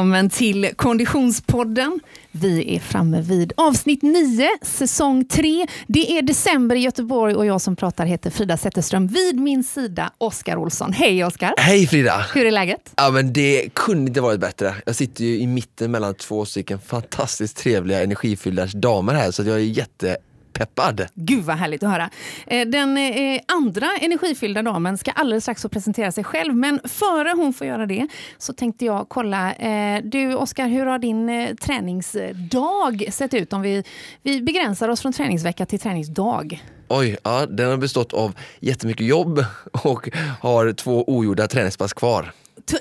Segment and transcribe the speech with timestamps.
[0.00, 2.00] Välkommen till Konditionspodden.
[2.30, 5.66] Vi är framme vid avsnitt 9, säsong 3.
[5.86, 9.06] Det är december i Göteborg och jag som pratar heter Frida Zetterström.
[9.06, 10.92] Vid min sida Oskar Olsson.
[10.92, 11.54] Hej Oskar!
[11.58, 12.26] Hej Frida!
[12.34, 12.92] Hur är läget?
[12.96, 14.74] Ja men det kunde inte varit bättre.
[14.86, 19.56] Jag sitter ju i mitten mellan två stycken fantastiskt trevliga energifyllda damer här så jag
[19.56, 20.16] är jätte
[20.52, 21.06] peppad.
[21.14, 22.10] Gud vad härligt att höra.
[22.46, 26.56] Eh, den eh, andra energifyllda damen ska alldeles strax få presentera sig själv.
[26.56, 28.08] Men före hon får göra det
[28.38, 29.52] så tänkte jag kolla.
[29.52, 33.52] Eh, du Oskar, hur har din träningsdag sett ut?
[33.52, 33.84] Om vi,
[34.22, 36.64] vi begränsar oss från träningsvecka till träningsdag.
[36.88, 39.44] Oj, ja, den har bestått av jättemycket jobb
[39.84, 40.08] och
[40.40, 42.32] har två ogjorda träningspass kvar.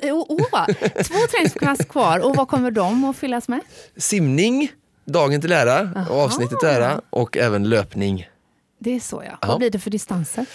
[0.04, 0.66] Oh, oh,
[1.04, 3.62] två träningspass kvar och vad kommer de att fyllas med?
[3.98, 4.72] Simning,
[5.10, 8.28] dagen till ära och avsnittet till ära och även löpning.
[8.80, 9.32] Det är så ja.
[9.32, 9.52] Aha.
[9.52, 10.46] Vad blir det för distanser?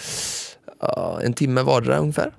[0.80, 2.32] Ja, en timme vardera ungefär.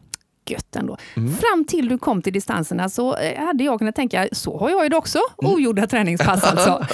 [0.49, 0.97] Gött ändå.
[1.15, 1.33] Mm.
[1.35, 4.83] Fram till du kom till distanserna så eh, hade jag kunnat tänka, så har jag
[4.83, 5.19] ju det också.
[5.41, 5.53] Mm.
[5.53, 6.85] Ogjorda träningspass alltså.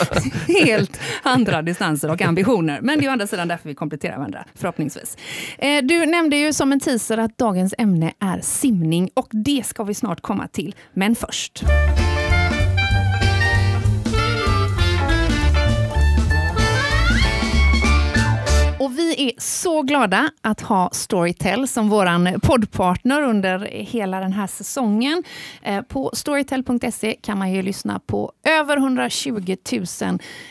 [0.47, 2.79] Helt andra distanser och ambitioner.
[2.81, 5.17] Men det är å andra sidan därför vi kompletterar varandra, förhoppningsvis.
[5.57, 9.83] Eh, du nämnde ju som en teaser att dagens ämne är simning och det ska
[9.83, 10.75] vi snart komma till.
[10.93, 11.63] Men först.
[19.01, 25.23] Vi är så glada att ha Storytel som vår poddpartner under hela den här säsongen.
[25.61, 29.85] Eh, på storytel.se kan man ju lyssna på över 120 000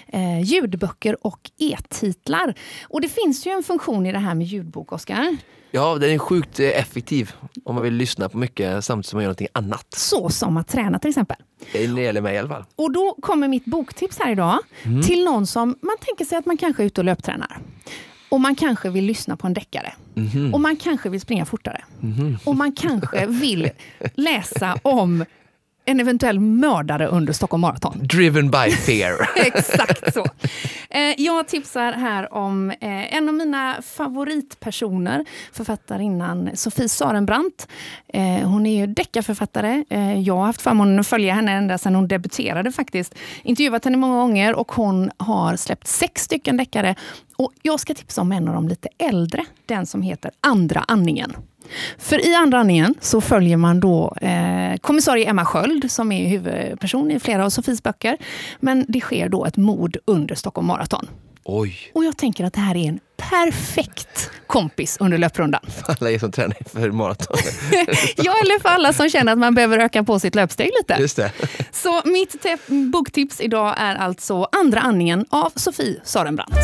[0.06, 2.54] eh, ljudböcker och e-titlar.
[2.82, 5.36] Och det finns ju en funktion i det här med ljudbok, Oskar.
[5.70, 7.32] Ja, den är sjukt effektiv
[7.64, 9.86] om man vill lyssna på mycket samtidigt som man gör någonting annat.
[9.96, 11.36] Så som att träna till exempel.
[11.72, 12.64] Det gäller mig i alla fall.
[12.76, 15.02] Och då kommer mitt boktips här idag mm.
[15.02, 17.58] till någon som man tänker sig att man kanske är ute och löptränar.
[18.30, 19.92] Och man kanske vill lyssna på en deckare.
[20.16, 20.52] Mm -hmm.
[20.52, 21.84] Och man kanske vill springa fortare.
[22.02, 22.38] Mm -hmm.
[22.44, 23.70] Och man kanske vill
[24.14, 25.24] läsa om
[25.90, 28.00] en eventuell mördare under Stockholm Marathon.
[28.02, 29.30] Driven by fear.
[29.36, 30.26] Exakt så.
[30.90, 37.68] Eh, jag tipsar här om eh, en av mina favoritpersoner, författarinnan Sofie Sarenbrant.
[38.08, 39.84] Eh, hon är ju deckarförfattare.
[40.24, 43.14] Jag har haft förmånen att följa henne ända sedan hon debuterade faktiskt.
[43.42, 46.94] Intervjuat henne många gånger och hon har släppt sex stycken deckare.
[47.36, 51.36] Och jag ska tipsa om en av de lite äldre, den som heter Andra andningen.
[51.98, 57.10] För i andra andningen så följer man då eh, kommissarie Emma Sköld som är huvudperson
[57.10, 58.16] i flera av Sofies böcker.
[58.60, 61.08] Men det sker då ett mord under Stockholm Marathon.
[61.44, 61.90] Oj.
[61.94, 65.60] Och jag tänker att det här är en perfekt kompis under löprundan.
[65.68, 67.36] För alla er som tränar för maraton.
[68.16, 71.00] ja, eller för alla som känner att man behöver öka på sitt löpsteg lite.
[71.00, 71.32] Just det.
[71.72, 72.46] Så mitt
[72.92, 76.54] boktips idag är alltså Andra andningen av Sofie Sarenbrant.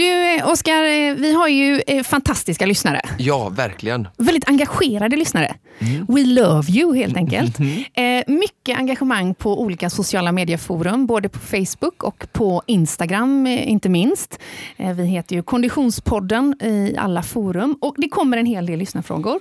[0.00, 3.00] Du, Oskar, eh, vi har ju eh, fantastiska lyssnare.
[3.18, 4.08] Ja, verkligen.
[4.16, 5.54] Väldigt engagerade lyssnare.
[5.78, 6.06] Mm.
[6.08, 7.58] We love you, helt enkelt.
[7.58, 7.84] Mm.
[7.94, 14.38] Eh, mycket engagemang på olika sociala medieforum, både på Facebook och på Instagram, inte minst.
[14.76, 19.40] Vi heter ju Konditionspodden i alla forum och det kommer en hel del lyssnarfrågor.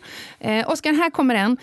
[0.65, 1.57] Oskar, här kommer en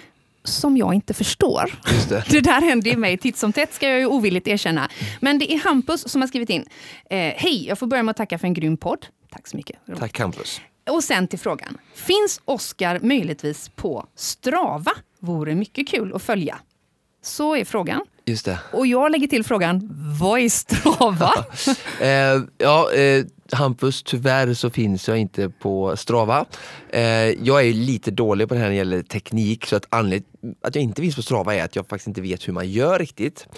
[0.48, 1.74] som jag inte förstår.
[2.08, 2.24] Det.
[2.30, 2.40] det.
[2.40, 4.88] där händer ju mig titt som tätt, ska jag ju ovilligt erkänna.
[5.20, 6.64] Men det är Hampus som har skrivit in.
[7.10, 9.06] Eh, Hej, jag får börja med att tacka för en grym podd.
[9.30, 9.76] Tack så mycket.
[9.98, 10.60] Tack Hampus.
[10.90, 11.78] Och sen till frågan.
[11.94, 14.92] Finns Oscar möjligtvis på Strava?
[15.20, 16.58] Vore mycket kul att följa.
[17.22, 18.00] Så är frågan.
[18.24, 18.58] Just det.
[18.72, 19.88] Och jag lägger till frågan,
[20.20, 21.32] vad är Strava?
[22.00, 26.44] eh, ja, eh, Hampus, tyvärr så finns jag inte på Strava.
[26.90, 27.02] Eh,
[27.42, 30.74] jag är lite dålig på det här när det gäller teknik så att anledningen att
[30.74, 33.48] jag inte finns på Strava är att jag faktiskt inte vet hur man gör riktigt.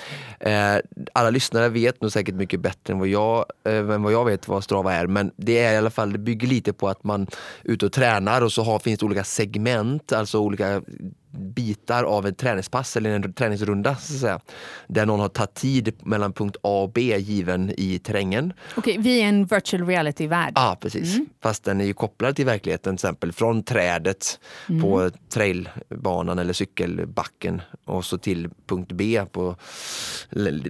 [0.40, 0.76] Eh,
[1.12, 4.48] alla lyssnare vet nog säkert mycket bättre än vad, jag, eh, än vad jag vet
[4.48, 7.22] vad Strava är men det är i alla fall, det bygger lite på att man
[7.22, 7.28] är
[7.70, 10.82] ute och tränar och så har, finns det olika segment, alltså olika
[11.30, 14.40] bitar av ett träningspass eller en träningsrunda så att säga.
[14.86, 18.52] Där någon har tagit tid mellan punkt A och B given i terrängen.
[18.76, 20.52] Okej, vi är en virtual reality-värld.
[20.54, 21.14] Ja, precis.
[21.14, 21.26] Mm.
[21.42, 24.82] Fast den är ju kopplad till verkligheten, till exempel från trädet mm.
[24.82, 29.56] på trailbanan eller cykelbacken och så till punkt B på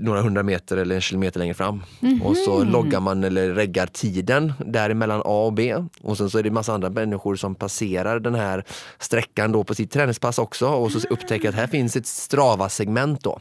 [0.00, 1.82] några hundra meter eller en kilometer längre fram.
[2.02, 2.22] Mm.
[2.22, 5.74] Och så loggar man eller reggar tiden däremellan A och B.
[6.02, 8.64] Och sen så är det massa andra människor som passerar den här
[8.98, 13.40] sträckan då på sitt träningspass också och så upptäcker att här finns ett Strava-segment då.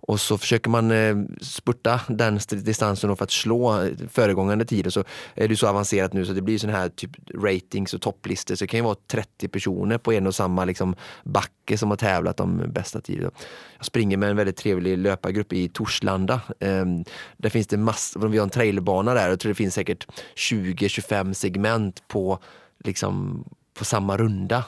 [0.00, 4.90] Och så försöker man eh, spurta den distansen för att slå föregångande tider.
[4.90, 5.04] Så
[5.34, 8.54] är det så avancerat nu så det blir sån här typ ratings och topplistor.
[8.54, 10.94] Så det kan ju vara 30 personer på en och samma liksom,
[11.24, 13.30] backe som har tävlat om bästa tider.
[13.76, 16.40] Jag springer med en väldigt trevlig löpargrupp i Torslanda.
[16.60, 17.04] Um,
[17.36, 19.28] där finns det massor, vi har en trailbana där.
[19.28, 22.38] Jag tror det finns säkert 20-25 segment på
[22.84, 23.44] liksom
[23.78, 24.64] på samma runda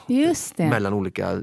[0.69, 1.41] mellan olika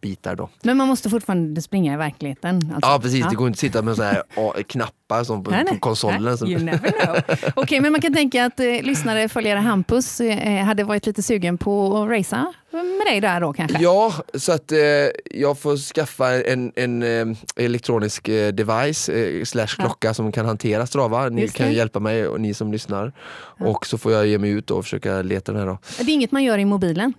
[0.00, 0.36] bitar.
[0.36, 0.48] Då.
[0.62, 2.56] Men man måste fortfarande springa i verkligheten?
[2.74, 2.90] Alltså.
[2.90, 4.22] Ja precis, det går inte att sitta med såna här
[4.68, 5.74] knappar som på, Nej, nej.
[5.74, 6.36] på konsolen.
[6.40, 7.16] Nej, You never know.
[7.56, 11.58] Okej, men man kan tänka att eh, lyssnare, följare Hampus eh, hade varit lite sugen
[11.58, 13.78] på att racea med dig där då kanske?
[13.82, 14.78] Ja, så att eh,
[15.24, 20.86] jag får skaffa en, en eh, elektronisk eh, device eh, slash klocka som kan hantera
[20.86, 21.28] Strava.
[21.28, 21.72] Ni Just kan det.
[21.72, 23.12] hjälpa mig och ni som lyssnar.
[23.60, 25.78] Och så får jag ge mig ut och försöka leta den här då.
[25.98, 27.12] Det är inget man gör i mobilen?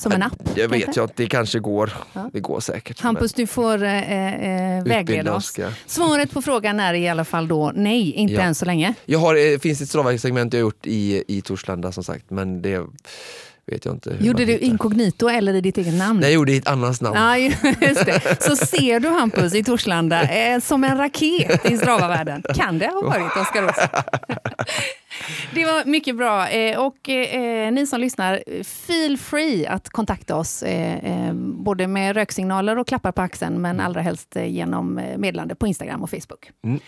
[0.00, 0.32] Som en app?
[0.54, 1.00] Jag vet kanske?
[1.00, 1.92] ju att det kanske går.
[2.12, 2.30] Ja.
[2.32, 3.00] Det går säkert.
[3.00, 5.44] Hampus, du får eh, eh, vägleda oss.
[5.46, 8.40] ska- Svaret på frågan är i alla fall då nej, inte Ja.
[8.40, 8.94] än så länge.
[9.04, 12.86] Jag har, eh, finns ett Strava-segment jag gjort i, i Torslanda som sagt, men det
[13.70, 14.16] vet jag inte.
[14.20, 14.66] Gjorde du hittar.
[14.66, 16.20] inkognito eller i ditt eget namn?
[16.20, 17.16] Nej, jag gjorde i ett annans namn.
[17.16, 18.42] Ja, just det.
[18.42, 22.42] Så ser du Hampus i Torslanda eh, som en raket i Strava-världen.
[22.54, 23.88] Kan det ha varit Oskar Olsson?
[25.54, 26.48] Det var mycket bra.
[26.48, 30.62] Eh, och eh, ni som lyssnar, feel free att kontakta oss.
[30.62, 35.54] Eh, eh, både med röksignaler och klappar på axeln, men allra helst eh, genom meddelande
[35.54, 36.50] på Instagram och Facebook.
[36.64, 36.80] Mm.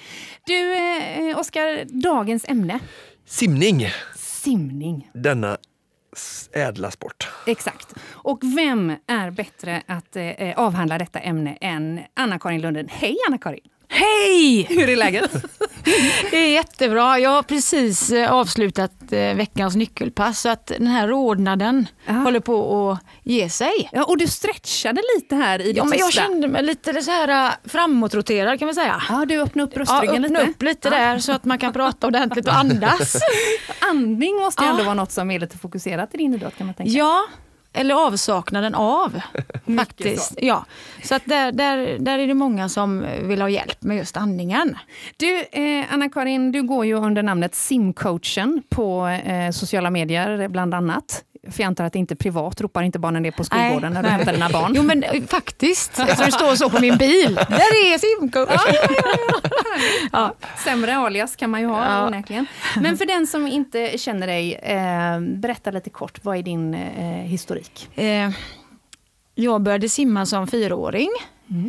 [0.47, 2.79] Du, eh, Oskar, dagens ämne.
[3.27, 3.87] Simning,
[4.17, 5.11] Simning.
[5.15, 5.57] denna
[6.53, 7.29] ädla sport.
[7.47, 7.95] Exakt.
[8.11, 12.89] Och vem är bättre att eh, eh, avhandla detta ämne än Anna-Karin Lunden?
[12.91, 13.72] Hej Anna-Karin!
[13.95, 14.63] Hej!
[14.71, 15.31] Hur är läget?
[16.31, 17.19] Det är jättebra.
[17.19, 22.13] Jag har precis eh, avslutat eh, veckans nyckelpass så att den här rodnaden Ja.
[22.13, 23.89] håller på att ge sig.
[23.93, 27.11] Ja, och du stretchade lite här i det Ja, men jag kände mig lite så
[27.11, 29.03] här eh, framåtroterad kan vi säga.
[29.09, 30.51] Ja, du öppnade upp Ja, bröstryggen öppna lite.
[30.51, 33.17] upp lite där så att man kan prata ordentligt och andas.
[33.91, 34.85] Andning måste ju ändå Ja.
[34.85, 36.93] vara något som är lite fokuserat i din idrott kan man tänka.
[36.93, 37.25] Ja,
[37.73, 39.21] eller avsaknaden av
[39.79, 40.35] faktiskt.
[40.43, 40.65] Ja.
[41.03, 44.79] Så att där, där, där är det många som vill ha hjälp med just andningen.
[45.17, 51.25] Du, eh, Anna-Karin, du går ju under namnet simcoachen på eh, sociala medier bland annat.
[51.51, 54.03] För jag antar att det inte är privat, ropar inte barnen det på skolgården när
[54.03, 54.73] du hämtar dina barn?
[54.77, 57.35] Jo men eh, faktiskt, eftersom det står så på min bil.
[57.35, 58.61] Där är simcoach.
[60.13, 60.35] Ja.
[60.65, 62.07] Sämre alias kan man ju ha Ja.
[62.07, 62.47] onekligen.
[62.81, 67.05] Men för den som inte känner dig, eh, berätta lite kort, vad är din eh,
[67.07, 67.89] historik?
[67.99, 68.31] Eh,
[69.35, 71.11] jag började simma som fyraåring.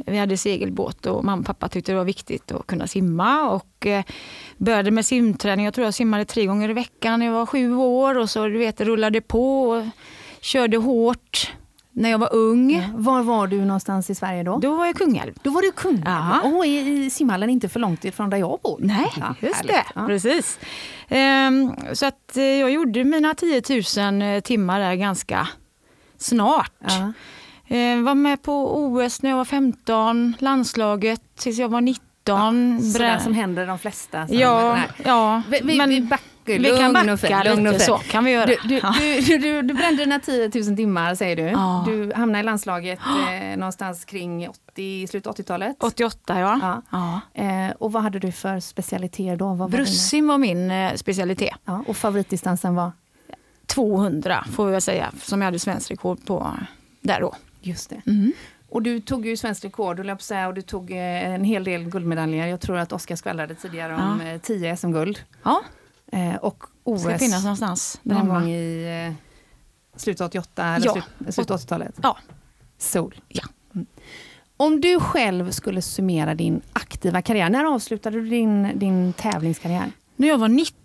[0.05, 3.49] Vi hade segelbåt och mamma och pappa tyckte det var viktigt att kunna simma.
[3.49, 4.03] Och eh,
[4.57, 5.65] började med simträning.
[5.65, 8.17] Jag tror jag simmade tre gånger i veckan när jag var sju år.
[8.17, 9.83] Och så du vet, rullade på och
[10.41, 11.51] körde hårt
[11.95, 12.89] när jag var ung.
[12.95, 14.57] Var var du någonstans i Sverige då?
[14.57, 15.33] Då var jag Kungälv.
[15.43, 16.01] Då var du kung.
[16.05, 16.41] Ja.
[16.41, 18.77] Och i, i simhallen inte för långt ifrån där jag bor.
[18.79, 19.71] Nej, Ja, just härligt.
[19.71, 19.83] det.
[19.95, 20.07] Ja.
[20.07, 20.59] Precis.
[21.07, 23.61] Ehm, så att eh, jag gjorde mina 10
[24.21, 25.47] 000 timmar där ganska
[26.17, 26.71] snart.
[26.79, 27.13] Ja.
[27.67, 32.01] Eh, var med på OS när jag var 15, landslaget tills jag var 19.
[32.25, 34.27] Sådär Brä- som händer de flesta.
[34.29, 34.87] Ja, Nej.
[35.05, 35.41] ja.
[35.49, 37.95] Vi, vi, men vi, backar, vi lugn kan och backa fin, lugn och lite, fin.
[37.95, 38.45] så kan vi göra.
[38.45, 38.93] Du, du, Ja.
[38.99, 41.41] du, du, du, brände dina 10 000 timmar säger du.
[41.41, 41.83] Ja.
[41.87, 45.75] Du hamnade i landslaget eh, någonstans kring 80, slutet av 80-talet.
[45.79, 46.59] 88 ja.
[46.61, 46.81] Ja.
[47.33, 47.43] ja.
[47.43, 49.45] Eh, och vad hade du för specialiteter då?
[49.45, 51.55] Vad var dina- Brussim var min eh, specialitet.
[51.65, 52.91] Ja, och favoritdistansen var?
[53.67, 56.51] 200 får vi väl säga, som jag hade svensk rekord på
[57.01, 57.35] där då.
[57.63, 58.01] Just det.
[58.05, 58.31] Mm.
[58.69, 60.97] Och du tog ju svensk rekord, att säga, och du tog eh,
[61.33, 62.47] en hel del guldmedaljer.
[62.47, 64.27] Jag tror att Oskar skvallrade tidigare om Ja.
[64.31, 65.19] eh, 10 SM-guld.
[65.43, 65.61] Ja,
[66.11, 68.33] Eh, och OS ska finnas någonstans någon hemma.
[68.39, 69.13] gång i eh,
[69.99, 70.91] slutet av 88 eller Ja.
[70.93, 71.99] slut, slutet av 80-talet.
[72.03, 72.17] Ja.
[72.77, 73.15] Sol.
[73.27, 73.43] Ja.
[73.75, 73.85] Mm.
[74.57, 79.91] Om du själv skulle summera din aktiva karriär, när avslutade du din, din tävlingskarriär?
[80.15, 80.77] När jag var 19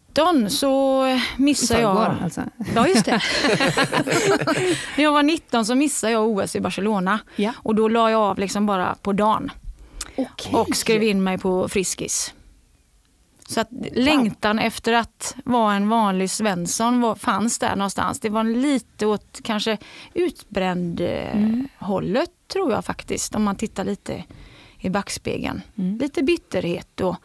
[0.50, 1.96] så I missade jag...
[1.96, 2.42] förrgår, alltså.
[2.74, 3.22] Ja, just det.
[4.96, 7.18] När jag var 19 så missade jag OS i Barcelona.
[7.36, 7.52] Ja.
[7.62, 9.50] Och då la jag av liksom bara på dagen
[10.16, 10.52] Okej.
[10.54, 12.34] och skrev in mig på Friskis.
[13.48, 18.20] Så att längtan efter att vara en vanlig Svensson var, fanns där någonstans.
[18.20, 19.78] Det var lite åt kanske
[20.14, 21.68] utbränd eh, Mm.
[21.78, 23.34] hållet tror jag faktiskt.
[23.34, 24.24] Om man tittar lite
[24.80, 25.62] i backspegeln.
[25.78, 25.98] Mm.
[25.98, 27.16] Lite bitterhet och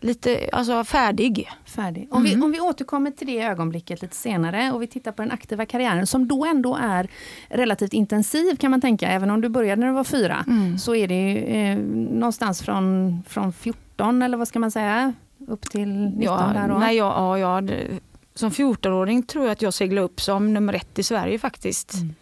[0.00, 1.48] lite alltså färdig.
[1.64, 2.08] Färdig.
[2.10, 5.30] Om, vi, om vi återkommer till det ögonblicket lite senare och vi tittar på den
[5.30, 7.08] aktiva karriären som då ändå är
[7.48, 9.08] relativt intensiv kan man tänka.
[9.08, 10.44] Även om du började när du var fyra
[10.80, 11.78] så är det ju, eh,
[12.10, 15.12] någonstans från, från 14 eller vad ska man säga
[15.48, 16.78] upp till 19 Ja, där då.
[16.78, 17.86] nej, ja, jag, det-
[18.34, 21.94] som 14-åring tror jag att jag seglade upp som nummer ett i Sverige faktiskt.
[21.94, 22.14] Mm.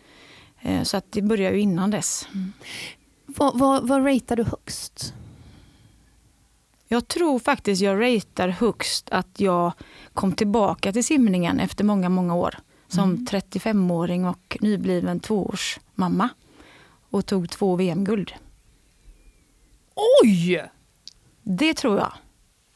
[0.63, 2.29] Eh, Så att det började ju innan dess.
[3.27, 5.15] Vad, vad, vad ratear du högst?
[6.89, 9.73] Jag tror faktiskt jag ratear högst att jag
[10.15, 12.55] kom tillbaka till simningen efter många, många år.
[12.89, 13.27] Som Mm.
[13.27, 16.29] 35-åring och nybliven tvåårsmamma.
[17.11, 18.33] Och tog två VM-guld.
[20.23, 20.65] Oj!
[21.43, 22.13] Det tror jag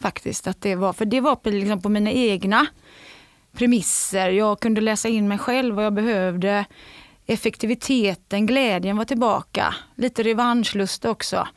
[0.01, 0.93] faktiskt att det var.
[0.93, 2.67] För det var på, liksom på mina egna
[3.53, 4.29] premisser.
[4.29, 6.65] Jag kunde läsa in mig själv vad jag behövde.
[7.27, 9.75] Effektiviteten, glädjen var tillbaka.
[9.95, 11.49] Lite revanschlust också.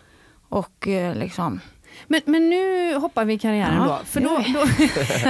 [0.50, 1.59] Och eh, liksom...
[2.08, 4.06] Men, men nu hoppar vi i karriären Ja, då.
[4.06, 4.66] För då, då,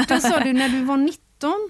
[0.16, 1.22] då sa du när du var 19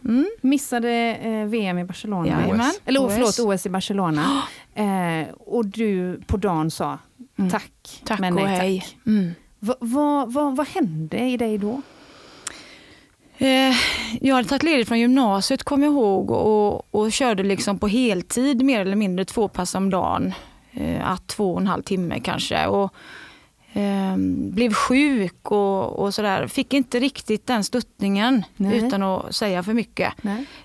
[0.04, 0.26] Mm.
[0.42, 0.90] missade
[1.24, 2.28] eh, VM i Barcelona.
[2.28, 2.72] Jajamän.
[2.86, 3.14] Eller oh, OS.
[3.14, 4.42] förlåt, OS i Barcelona.
[4.78, 6.98] Eh, och du på dagen sa
[7.38, 7.52] Mm.
[7.52, 8.80] tack, Tack men nej hej.
[8.80, 8.98] tack.
[9.08, 9.32] Mm.
[9.60, 11.82] Va, va, va, vad hände i dig då?
[13.38, 13.76] Eh,
[14.22, 18.62] jag hade tagit ledigt från gymnasiet kom jag ihåg och, och körde liksom på heltid
[18.64, 20.34] mer eller mindre två pass om dagen.
[20.72, 22.66] Eh, att två och en halv timme kanske.
[22.68, 22.94] Och,
[23.76, 24.18] eh,
[24.54, 26.48] blev sjuk och, och sådär.
[26.48, 28.78] Fick inte riktigt den stöttningen Nej.
[28.78, 30.14] utan att säga för mycket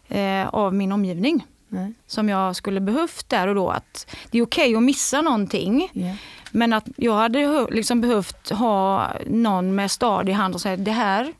[0.09, 1.47] eh, av min omgivning.
[1.69, 1.93] Nej.
[2.07, 3.71] Som jag skulle behövt där och då.
[3.71, 5.91] Att det är okej att missa någonting.
[5.93, 6.15] Ja.
[6.51, 11.33] Men att jag hade liksom behövt ha någon med stadig hand och säga det här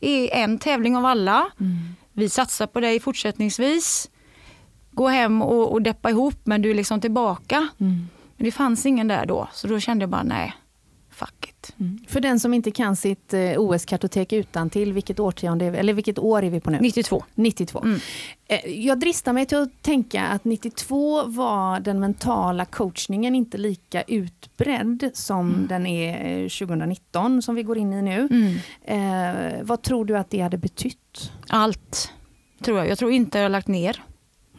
[0.00, 1.46] är en tävling av alla.
[1.60, 1.76] Mm.
[2.12, 4.10] Vi satsar på dig fortsättningsvis.
[4.90, 7.68] Gå hem och, och deppa ihop men du är liksom tillbaka.
[7.80, 8.08] Mm.
[8.36, 10.54] Men det fanns ingen där då så då kände jag bara nej.
[11.80, 11.98] Mm.
[12.08, 16.42] För den som inte kan sitt eh, OS-kartotek utan till vilket årtionde, eller vilket år
[16.44, 16.78] är vi på nu?
[16.80, 17.24] 92.
[17.34, 17.82] 92.
[17.84, 18.00] Mm.
[18.48, 24.02] Eh, Jag dristar mig till att tänka att 92 var den mentala coachningen inte lika
[24.02, 25.66] utbredd som Mm.
[25.66, 28.28] den är eh, 2019 som vi går in i nu.
[28.30, 28.56] Mm.
[28.84, 31.32] Eh, vad tror du att det hade betytt?
[31.48, 32.12] Allt
[32.64, 32.88] tror jag.
[32.88, 34.02] Jag tror inte jag har lagt ner.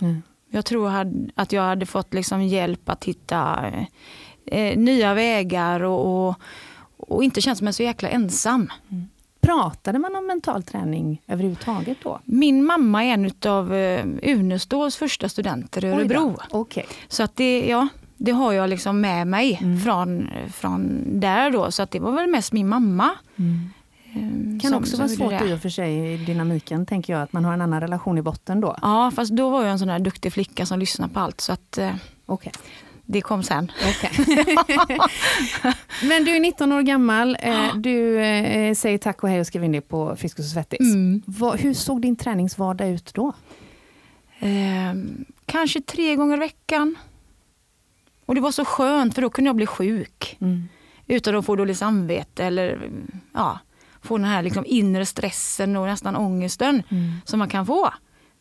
[0.01, 0.21] Mm.
[0.49, 0.91] Jag tror
[1.35, 6.35] att jag hade fått liksom hjälp att hitta eh, eh, nya vägar och, och,
[6.97, 8.69] och inte känt mig så jäkla ensam.
[9.41, 12.19] Pratade man om mental träning överhuvudtaget då?
[12.25, 15.87] Min mamma är en av eh, Uneståls första studenter i.
[15.87, 16.35] Örebro.
[16.51, 16.85] Okej.
[17.07, 17.87] Så att det, ja,
[18.17, 19.79] det har jag liksom med mig Mm.
[19.79, 21.71] från, från där då.
[21.71, 23.11] Så att det var väl mest min mamma.
[23.35, 25.09] eh, Kan som- också som vara
[25.39, 28.17] svårt i och för sig i dynamiken, tänker jag, att man har en annan relation
[28.17, 28.75] i botten då.
[28.81, 31.41] Ja, fast då var jag en sån där duktig flicka som lyssnade på allt.
[31.41, 32.51] Så att eh, Okej.
[33.05, 33.71] Det kom sen.
[33.89, 34.11] Okej.
[36.03, 39.65] Men du är 19 år gammal, eh, du eh, säger tack och hej och skriver
[39.65, 40.93] in dig på Friskis och Svettis.
[40.93, 41.21] Mm.
[41.57, 43.33] Hur såg din träningsvardag ut då?
[44.39, 44.93] Eh,
[45.45, 46.95] kanske tre gånger i veckan.
[48.25, 50.37] Och det var så skönt för då kunde jag bli sjuk.
[51.07, 52.89] Utan att få dåligt samvete eller
[53.33, 53.59] ja,
[54.01, 56.83] få den här liksom inre stressen och nästan ångesten
[57.25, 57.93] som man kan få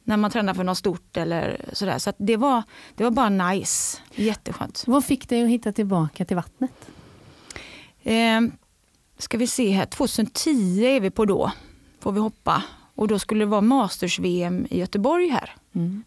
[0.04, 1.98] när man tränar för något stort eller sådär.
[1.98, 2.62] Så det, var,
[2.94, 3.98] det var bara nice.
[4.14, 4.84] Jätteskönt.
[4.86, 6.88] Vad fick dig att hitta tillbaka till vattnet?
[8.02, 8.40] Eh,
[9.18, 11.52] ska vi se här, 2010 är vi på då,
[12.00, 12.62] får vi hoppa.
[12.94, 15.56] Och då skulle det vara Masters-VM i Göteborg här.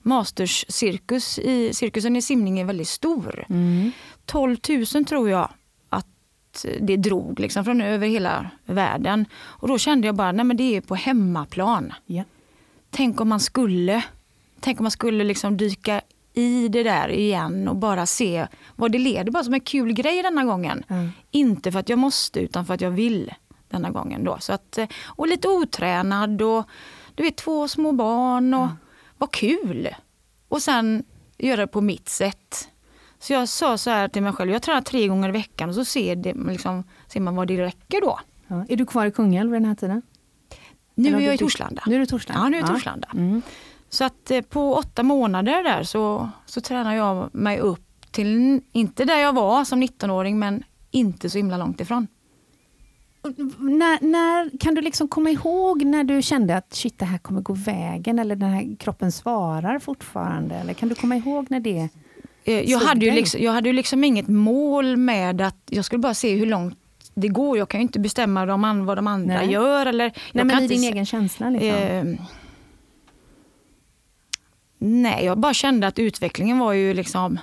[0.02, 3.46] Masters cirkus i, cirkusen i simning är väldigt stor.
[4.26, 4.58] 12
[4.94, 5.50] 000 tror jag
[5.90, 9.26] att det drog liksom från över hela världen.
[9.36, 11.94] Och då kände jag bara, nej men det är på hemmaplan.
[12.06, 12.24] Ja.
[12.98, 14.04] Tänk om man skulle,
[14.60, 16.02] tänk om man skulle liksom dyka
[16.34, 19.32] i det där igen och bara se vad det leder.
[19.32, 20.84] Bara som en kul grej denna gången.
[20.88, 21.10] Mm.
[21.32, 23.34] Inte för att jag måste utan för att jag vill
[23.70, 24.24] denna gången.
[24.24, 24.38] Då.
[24.40, 26.64] Så att, eh, och lite otränad och
[27.16, 28.68] du vet två små barn och
[29.18, 29.90] vad kul.
[30.48, 31.04] Och sen
[31.38, 32.70] göra det på mitt sätt.
[33.20, 35.76] Så jag sa så här till mig själv, jag tränar tre gånger i veckan och
[35.76, 38.20] så ser, det, liksom, ser man vad det räcker då.
[38.48, 38.66] Ja.
[38.70, 40.02] Är du kvar i Kungälv vid den här tiden?
[40.98, 41.84] Nu är jag i Torslanda.
[41.86, 42.44] Nu är du i Torslanda?
[42.44, 43.08] Ja, nu är jag i Torslanda.
[43.14, 43.42] Mm.
[43.90, 49.06] Så att eh, på åtta månader där så, så tränar jag mig upp till, inte
[49.06, 52.08] där jag var som 19-åring, men inte så himla långt ifrån.
[53.58, 57.42] När, när, kan du liksom komma ihåg när du kände att shit, det här kommer
[57.42, 60.56] gå vägen eller den här kroppen svarar fortfarande?
[60.56, 61.90] Eller kan du komma ihåg när det...
[62.44, 66.00] Eh, Jag hade, ju liksom, jag hade ju liksom inget mål med att jag skulle
[66.00, 66.80] bara se hur långt
[67.20, 67.58] det går.
[67.58, 69.52] Jag kan ju inte bestämma de, vad de andra Nej.
[69.52, 69.86] gör.
[69.86, 71.70] Eller, jag Nej, men i din egen känsla liksom.
[71.70, 72.06] Eh,
[74.78, 77.40] nej, jag bara kände att utvecklingen var ju liksom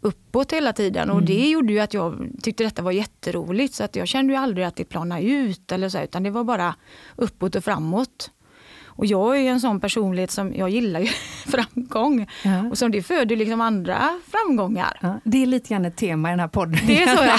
[0.00, 3.96] uppåt hela tiden och det gjorde ju att jag tyckte detta var jätteroligt så att
[3.96, 6.74] jag kände ju aldrig att det planade ut eller så utan det var bara
[7.16, 8.30] uppåt och framåt.
[9.00, 11.06] Och jag är ju en sån personlighet som jag gillar ju
[11.46, 12.68] framgång Ja.
[12.70, 14.98] och som det föder liksom andra framgångar.
[15.00, 16.80] Ja, det är lite grann ett tema i den här podden.
[16.86, 17.38] Det är så ja.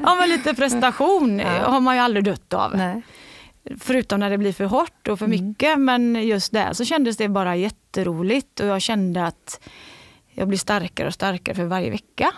[0.02, 1.70] ja men lite prestation Ja.
[1.70, 2.76] har man ju aldrig dött av.
[2.76, 3.02] Nej.
[3.80, 5.78] Förutom när det blir för hårt och för mycket.
[5.78, 9.60] Men just där så kändes det bara jätteroligt och jag kände att
[10.30, 12.30] jag blir starkare och starkare för varje vecka.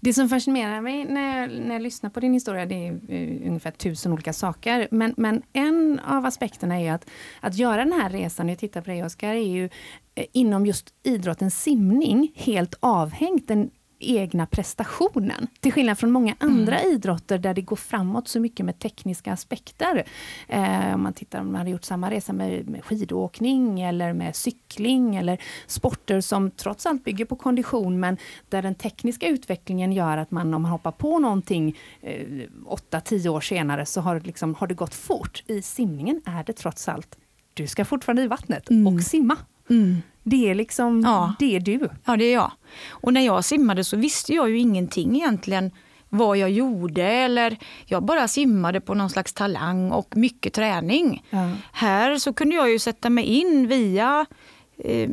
[0.00, 3.48] Det som fascinerar mig när jag, när jag lyssnar på din historia, det är uh,
[3.48, 4.88] ungefär tusen olika saker.
[4.90, 7.10] Men, men en av aspekterna är ju att,
[7.40, 9.64] att göra den här resan, jag tittar på dig Oskar, är ju
[10.14, 13.70] eh, inom just idrotten simning helt avhängt den
[14.02, 15.46] egna prestationen.
[15.60, 16.92] Till skillnad från många andra mm.
[16.92, 20.04] idrotter där det går framåt så mycket med tekniska aspekter.
[20.48, 24.36] Eh, om man tittar om man hade gjort samma resa med, med skidåkning eller med
[24.36, 28.16] cykling eller sporter som trots allt bygger på kondition men
[28.48, 32.26] där den tekniska utvecklingen gör att man om man hoppar på någonting eh,
[32.66, 35.42] 8-10 år senare så har, liksom, har det gått fort.
[35.46, 37.18] I simningen är det trots allt,
[37.54, 38.94] du ska fortfarande i vattnet mm.
[38.94, 39.36] och simma.
[39.70, 40.02] Mm.
[40.22, 41.34] Det är liksom, ja.
[41.38, 41.88] det är du.
[42.04, 42.52] Ja, det är jag.
[42.88, 45.70] Och när jag simmade så visste jag ju ingenting egentligen
[46.08, 51.24] vad jag gjorde eller jag bara simmade på någon slags talang och mycket träning.
[51.30, 51.50] Ja.
[51.72, 54.26] Här så kunde jag ju sätta mig in via
[54.78, 55.10] eh,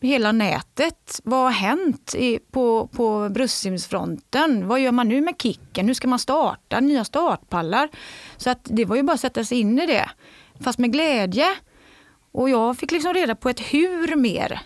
[0.00, 1.20] hela nätet.
[1.24, 4.68] Vad har hänt i, på, på bröstsimsfronten?
[4.68, 5.86] Vad gör man nu med kicken?
[5.86, 6.80] Hur ska man starta?
[6.80, 7.88] Nya startpallar.
[8.36, 10.10] Så att det var ju bara att sätta sig in i det.
[10.60, 11.46] Fast med glädje.
[12.32, 14.60] Och jag fick liksom reda på ett hur mer.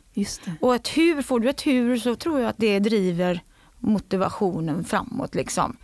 [0.60, 3.40] Och ett hur, får du ett hur så tror jag att det driver
[3.78, 5.34] motivationen framåt.
[5.34, 5.76] Liksom.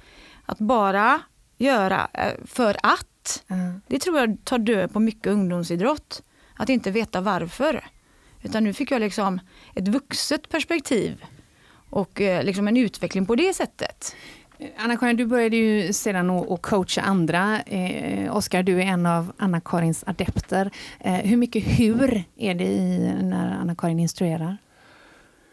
[0.46, 1.20] Att bara
[1.58, 3.44] göra eh, för att.
[3.48, 3.80] Mm.
[3.86, 6.22] Det tror jag tar död på mycket ungdomsidrott.
[6.56, 7.84] Att inte veta varför.
[8.42, 9.40] Utan nu fick jag liksom
[9.74, 11.24] ett vuxet perspektiv
[11.90, 14.16] och eh, liksom en utveckling på det sättet.
[14.76, 17.62] Anna-Karin, du började ju sedan att coacha andra.
[17.62, 20.70] Eh, Oskar, du är en av Anna-Karins adepter.
[21.00, 24.56] Eh, hur mycket hur är det i när Anna-Karin instruerar?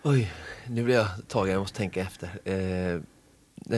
[0.03, 0.31] Oj,
[0.67, 2.29] nu blir jag tagen, jag måste tänka efter.
[2.45, 2.93] Eh,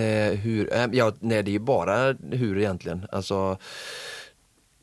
[0.02, 3.06] eh hur, eh, ja, nej, det är ju bara hur egentligen.
[3.12, 3.58] Alltså,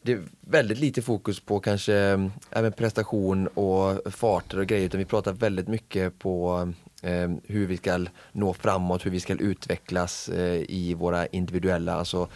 [0.03, 4.99] det är väldigt lite fokus på kanske eh, även prestation och farter och grejer utan
[4.99, 6.73] vi pratar väldigt mycket på
[7.47, 12.29] hur vi ska nå framåt, hur vi ska utvecklas eh, i våra individuella, alltså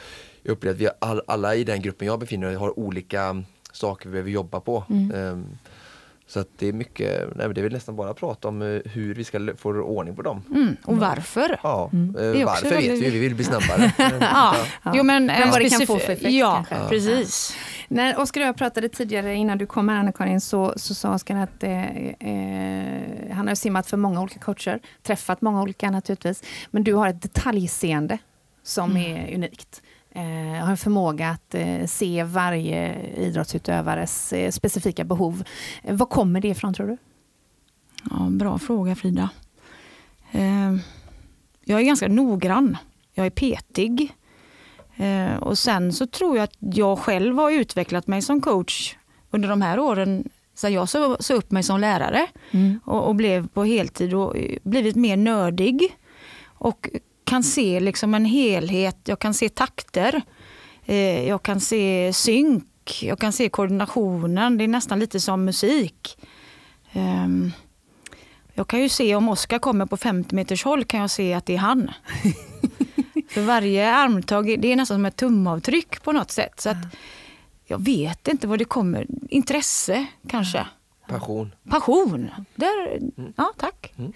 [0.42, 4.08] jag upplever att vi all, alla i den gruppen jag befinner mig har olika saker
[4.08, 4.84] vi behöver jobba på.
[4.90, 5.10] Mm.
[5.10, 5.44] Eh,
[6.26, 8.80] så att det är mycket, nej, det är väl nästan bara att prata om eh,
[8.92, 10.42] hur vi ska få ordning på dem.
[10.50, 11.60] Mm, och varför.
[11.62, 12.16] Ja, mm.
[12.16, 13.92] Eh, varför vet vi, vi vill bli snabbare.
[14.20, 14.56] ja.
[14.82, 14.92] ja.
[14.94, 16.88] Jo, men, men vad det kan få för effekt ja, kanske.
[16.88, 17.56] precis.
[17.92, 21.36] När Oskar och jag pratade tidigare innan du kom här Anna-Karin så, så sa Oskar
[21.36, 26.42] att eh, eh, han har simmat för många olika coacher, träffat många olika naturligtvis.
[26.70, 28.18] Men du har ett detaljseende
[28.62, 29.02] som mm.
[29.02, 29.82] är unikt.
[30.10, 35.44] Eh, har en förmåga att eh, se varje idrottsutövares eh, specifika behov.
[35.82, 36.96] Eh, var kommer det ifrån tror du?
[38.10, 39.30] Ja, bra fråga Frida.
[41.64, 42.76] Jag är ganska noggrann.
[43.14, 44.14] Jag är petig.
[44.96, 48.96] Eh, och sen så tror jag att jag själv har utvecklat mig som coach
[49.30, 50.24] under de här åren
[50.54, 52.80] sen jag såg så upp mig som lärare mm.
[52.84, 55.96] och, och, blev på heltid och blivit mer nördig.
[56.44, 56.88] Och
[57.24, 60.22] kan se liksom en helhet, jag kan se takter,
[60.86, 64.58] eh, jag kan se synk, jag kan se koordinationen.
[64.58, 66.18] Det är nästan lite som musik.
[66.92, 67.28] Eh,
[68.54, 71.46] jag kan ju se om Oskar kommer på 50 meters håll kan jag se att
[71.46, 71.90] det är han.
[73.32, 76.60] För varje armtag, det är nästan som ett tumavtryck på något sätt.
[76.60, 76.76] Så att,
[77.64, 79.06] jag vet inte vad det kommer.
[79.28, 80.66] Intresse kanske.
[81.08, 81.54] Passion.
[81.70, 82.30] Passion.
[82.54, 83.32] Där, mm.
[83.36, 83.94] Ja, tack.
[83.98, 84.12] Mm.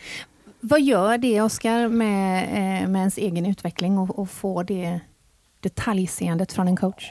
[0.61, 5.00] Vad gör det, Oskar, med, eh, med ens egen utveckling och, och få det
[5.61, 7.11] detaljseendet från en coach?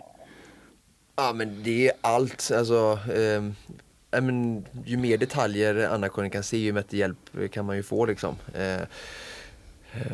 [1.15, 2.51] Ja men det är allt.
[2.57, 7.83] Alltså, eh, men, ju mer detaljer Anna-Karin kan se, ju bättre hjälp kan man ju
[7.83, 8.05] få.
[8.05, 8.35] Liksom.
[8.53, 8.81] Eh,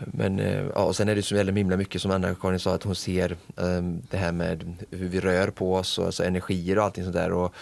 [0.06, 2.84] men eh, ja, och sen är det så väldigt himla mycket som Anna-Karin sa att
[2.84, 6.84] hon ser um, det här med hur vi rör på oss och alltså energier och
[6.84, 7.32] allting sånt där.
[7.32, 7.54] Och,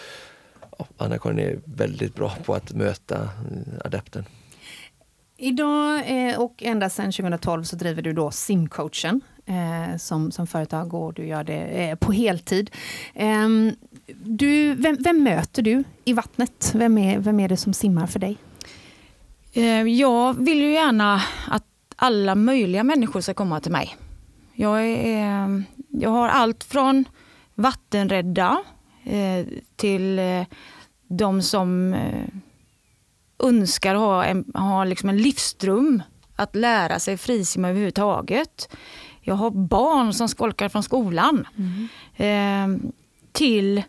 [0.78, 3.28] ja, Anna-Karin är väldigt bra på att möta
[3.84, 4.24] adepten.
[5.42, 10.94] Idag eh, och ända sedan 2012 så driver du då simcoachen eh, som, som företag
[10.94, 12.70] och du gör det eh, på heltid.
[13.14, 13.48] Eh,
[14.24, 16.72] du, vem, vem, möter du i vattnet?
[16.74, 18.36] Vem är, vem är det som simmar för dig?
[19.86, 21.64] Jag vill ju gärna att
[22.02, 23.96] alla möjliga människor ska komma till mig.
[24.54, 27.04] Jag, är, jag har allt från
[27.54, 28.62] vattenrädda
[29.04, 30.44] eh, till eh,
[31.08, 32.28] de som eh,
[33.38, 36.02] önskar ha en, ha liksom en livsdröm
[36.36, 38.76] att lära sig frisimma överhuvudtaget.
[39.20, 41.48] Jag har barn som skolkar från skolan.
[41.56, 41.88] Mm.
[42.16, 42.90] Eh,
[43.32, 43.82] till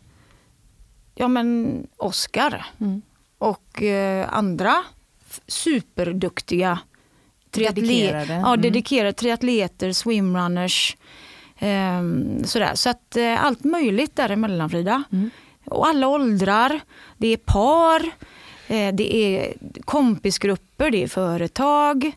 [1.16, 3.02] ja, men Oscar mm.
[3.38, 4.84] och eh, andra
[5.48, 6.80] superduktiga
[7.52, 8.34] dedikerade.
[8.34, 8.62] Ja, mm.
[8.62, 10.98] dedikerade triatleter, swimrunners.
[11.58, 12.02] Eh,
[12.46, 12.76] sådär.
[12.76, 15.04] Så att eh, allt möjligt däremellan Frida.
[15.12, 15.30] Mm.
[15.66, 16.80] Och alla åldrar.
[17.18, 18.00] Det är par,
[18.68, 19.54] eh, det är
[19.86, 22.12] kompisgrupper, det är företag.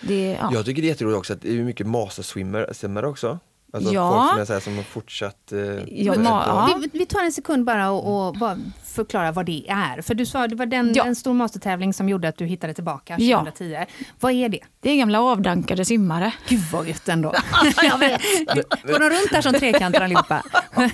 [0.00, 0.50] Det, ja.
[0.52, 3.38] Jag tycker det är jätteroligt också att det är mycket masterswimmare också.
[3.72, 4.12] Alltså ja.
[4.12, 5.52] folk som, är så här, som har fortsatt...
[5.52, 6.80] Eh, ja, ja.
[6.82, 8.58] Vi, vi, tar en sekund bara och, och bara
[9.04, 10.02] förklara vad det är.
[10.02, 11.04] För du sa det var den, Ja.
[11.04, 13.38] en stor mastertävling som gjorde att du hittade tillbaka Ja.
[13.38, 13.84] 2010.
[14.20, 14.60] Vad är det?
[14.80, 16.32] Det är gamla avdankade simmare.
[16.48, 17.34] Gud vad gött ändå.
[17.82, 18.20] jag vet.
[18.82, 20.42] Går de runt där som trekanter allihopa?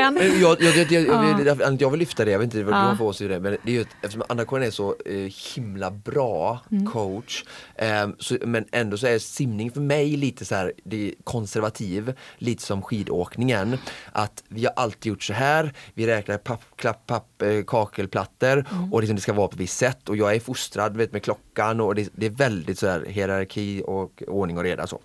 [0.00, 2.78] Jag, jag, jag, jag, jag, jag, jag vill lyfta det, jag vet inte vad du
[2.78, 2.82] Ja.
[2.84, 5.32] har för åsikt i det, men det är ju att, eftersom Anna-Karin är så eh,
[5.54, 6.60] himla bra
[6.92, 11.14] coach, eh, så, men ändå så är simning för mig lite så här, det är
[11.24, 13.78] konservativ, lite som skidåkningen.
[14.12, 17.04] Att vi har alltid gjort så här, vi räknar papp, klapp,
[17.42, 20.96] eh, kakelplattor och liksom det ska vara på ett visst sätt och jag är fostrad
[20.96, 24.86] vet, med klockan och det, det är väldigt så här hierarki och ordning och reda
[24.86, 25.00] så.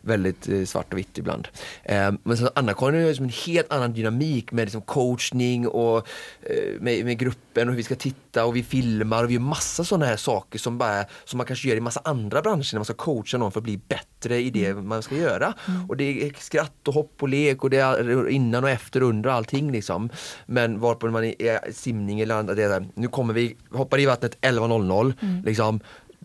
[0.00, 1.48] Väldigt eh, svart och vitt ibland.
[1.84, 6.08] Eh, men Anna-Karin har liksom en helt annan dynamik med liksom coachning och
[6.42, 9.40] eh, med, med gruppen och hur vi ska titta och vi filmar och vi gör
[9.40, 12.78] massa sådana här saker som, bara, som man kanske gör i massa andra branscher när
[12.78, 15.54] man ska coacha någon för att bli bättre i det man ska göra.
[15.88, 19.08] Och det är skratt och hopp och lek och det är innan och efter och
[19.08, 20.10] under allting liksom.
[20.46, 24.38] Men varpå man är simning eller det så här, nu kommer vi, hoppar i vattnet
[24.40, 25.80] 11.00 liksom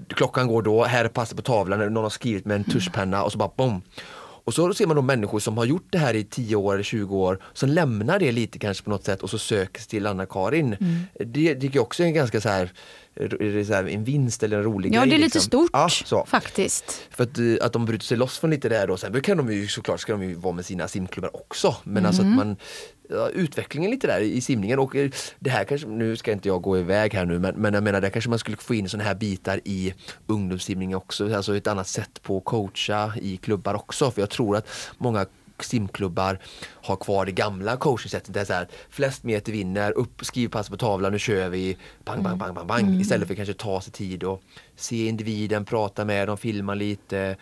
[0.08, 3.32] klockan går då, här är passet på tavlan, någon har skrivit med en tuschpenna och
[3.32, 3.82] så bara bom.
[4.44, 6.84] Och så ser man då människor som har gjort det här i 10 år eller
[6.84, 10.08] 20 år som lämnar det lite kanske på något sätt och så söker sig till
[10.08, 10.76] Anna-Karin.
[11.26, 12.72] Det tycker jag också är en ganska så här,
[13.16, 15.10] är så här en vinst eller en rolig Ja, grej.
[15.10, 15.42] det är lite liksom.
[15.42, 16.26] stort Ja, så.
[16.26, 17.02] faktiskt.
[17.10, 18.98] För att, eh, att de bryter sig loss från lite där då.
[18.98, 21.76] Sen kan de ju såklart ska de ju vara med sina simklubbar också.
[21.84, 22.40] Men alltså Mm.
[22.40, 23.01] att man ja,
[23.34, 26.78] utvecklingen lite där i simningen och eh, det här kanske, nu ska inte jag gå
[26.78, 29.16] iväg här nu men, men jag menar där kanske man skulle få in sådana här
[29.16, 29.94] bitar i
[30.28, 31.36] ungdomssimning också.
[31.36, 34.12] Alltså ett annat sätt på att coacha i klubbar också.
[34.12, 35.26] För jag tror att många
[35.64, 36.40] simklubbar
[36.84, 38.34] har kvar det gamla coachingsättet.
[38.34, 42.24] Där så här, flest meter vinner, upp, skriv pass på tavlan, nu kör vi, bang,
[42.24, 43.02] bang, bang, bang, bang.
[43.02, 44.44] Istället för kanske ta sig tid och
[44.76, 47.36] se individen, prata med dem, filma lite,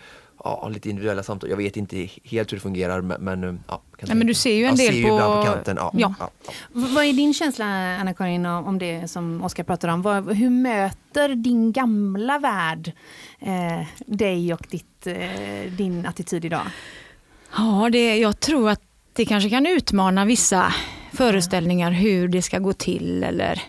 [0.43, 1.49] ja, lite individuella samtal.
[1.49, 3.81] Jag vet inte helt hur det fungerar men, men ja.
[3.97, 5.77] kanske- Nej, men du ser ju en del ju på- på kanten.
[5.79, 6.13] Ja, Ja.
[6.19, 6.29] ja.
[6.71, 7.65] Vad är din känsla,
[7.99, 10.01] Anna-Karin, om om det som Oskar pratar om?
[10.01, 12.91] Vad, hur möter din gamla värld
[13.39, 16.61] eh, dig och ditt, eh, din attityd idag?
[17.57, 18.81] Ja, det, jag tror att
[19.13, 20.73] det kanske kan utmana vissa
[21.13, 23.61] föreställningar hur det ska gå till eller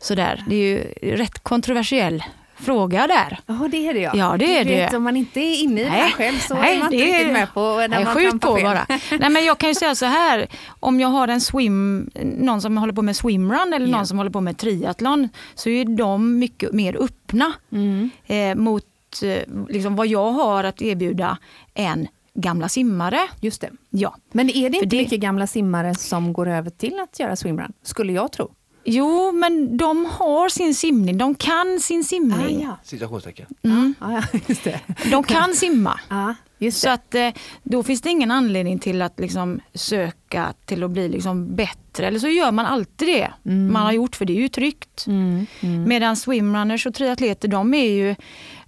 [0.00, 0.44] sådär.
[0.48, 2.24] Det är ju rätt kontroversiell
[2.58, 3.38] fråga där.
[3.46, 4.12] Ja, det är det ja.
[4.14, 4.96] Ja, det är du vet, det.
[4.96, 7.32] Om man inte är inne i det här själv så är man inte det riktigt
[7.32, 8.64] med på när nej, man skjut på fel.
[8.64, 8.86] bara.
[9.20, 10.46] Nej, men jag kan ju säga så här,
[10.80, 13.96] om jag har en swim, någon som håller på med swimrun eller Ja.
[13.96, 18.10] någon som håller på med triathlon så är de mycket mer öppna Mm.
[18.26, 18.84] eh, mot
[19.22, 21.38] eh, liksom vad jag har att erbjuda
[21.74, 23.18] än gamla simmare.
[23.40, 23.70] Just det.
[23.90, 24.16] Ja.
[24.32, 27.72] Men är det inte det- mycket gamla simmare som går över till att göra swimrun?
[27.82, 28.50] Skulle jag tro.
[28.86, 31.18] Jo, men de har sin simning.
[31.18, 32.62] De kan sin simning.
[32.62, 32.76] ja.
[32.84, 33.46] Situationstecken.
[33.62, 33.94] Mm.
[33.98, 34.80] Ah, ja, just det.
[35.10, 36.00] De kan simma.
[36.08, 36.92] Ja, just Så det.
[36.94, 37.28] att eh,
[37.62, 42.06] då finns det ingen anledning till att liksom söka till att bli liksom bättre.
[42.06, 45.04] Eller så gör man alltid det man har gjort för det är ju tryggt.
[45.06, 45.84] Mm, mm.
[45.88, 48.14] Medan swimrunners och triatleter de är ju,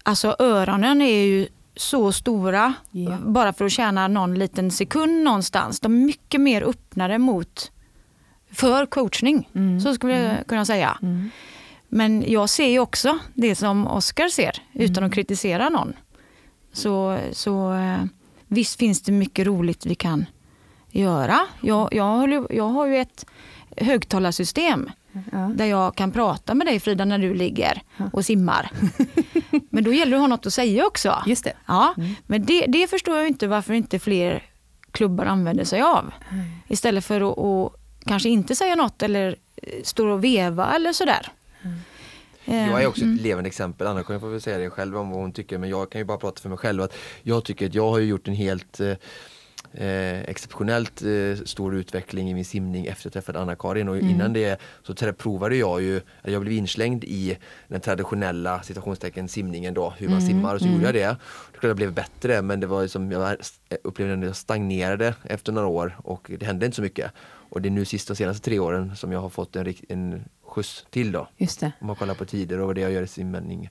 [0.02, 3.16] alltså öronen är ju så stora Ja.
[3.26, 5.80] bara för att tjäna någon liten sekund någonstans.
[5.80, 7.70] De är mycket mer öppnare mot
[8.52, 9.48] för coachning.
[9.54, 9.80] Mm.
[9.80, 10.98] Så skulle jag kunna säga.
[11.02, 11.30] Mm.
[11.88, 15.92] Men jag ser ju också det som Oscar ser utan att kritisera någon.
[16.72, 18.04] Så, så eh,
[18.46, 20.26] visst finns det mycket roligt vi kan
[20.90, 21.38] göra.
[21.60, 23.26] Jag, jag, jag har ju ett
[23.76, 24.90] högtalarsystem
[25.32, 25.38] Ja.
[25.54, 27.82] där jag kan prata med dig Frida när du ligger
[28.12, 28.70] och simmar.
[29.70, 31.22] Men då gäller det att ha något att säga också.
[31.26, 31.52] Just det.
[31.66, 31.94] Ja,
[32.26, 34.42] men det, det förstår jag inte varför inte fler
[34.90, 36.12] klubbar använder sig av.
[36.68, 37.77] Istället för att, att
[38.08, 41.26] kanske inte säga något eller eh, stå och veva eller sådär.
[42.44, 43.14] Eh, Jag är också mm.
[43.14, 45.90] ett levande exempel, Anna-Karin får väl säga det själv om vad hon tycker men jag
[45.90, 48.34] kan ju bara prata för mig själv att jag tycker att jag har gjort en
[48.34, 48.88] helt eh,
[49.72, 54.10] eh, exceptionellt eh, stor utveckling i min simning efter att jag träffade Anna-Karin och Mm.
[54.10, 59.94] innan det så provade jag ju, jag blev inslängd i den traditionella citationstecken simningen då,
[59.98, 61.16] hur man Mm, simmar och så gjorde jag det.
[61.60, 63.36] Det jag blev bättre men det var som jag var-
[63.84, 67.10] upplevde att jag stagnerade efter några år och det hände inte så mycket.
[67.50, 70.86] Och det är nu sista senaste tre åren som jag har fått en, en skjuts
[70.90, 71.28] till då.
[71.36, 71.72] Just det.
[71.80, 73.70] Om man kollar på tider och vad det jag gör i simning.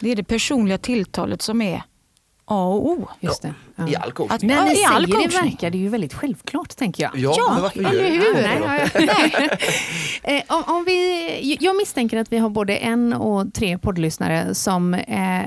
[0.00, 1.82] Det är det personliga tilltalet som är
[2.44, 3.08] A och O.
[3.20, 3.54] Just det.
[3.76, 3.88] Ja.
[3.88, 4.34] I all coachning.
[4.34, 5.50] Att- När Ja, ni i all säger det coachning.
[5.50, 7.12] verkar det ju väldigt självklart, tänker jag.
[7.16, 9.02] Ja, Ja, men varför gör hur?
[9.06, 9.50] Nej.
[10.22, 14.94] Eh, om, om vi, jag misstänker att vi har både en och tre poddlyssnare som
[14.94, 15.42] eh,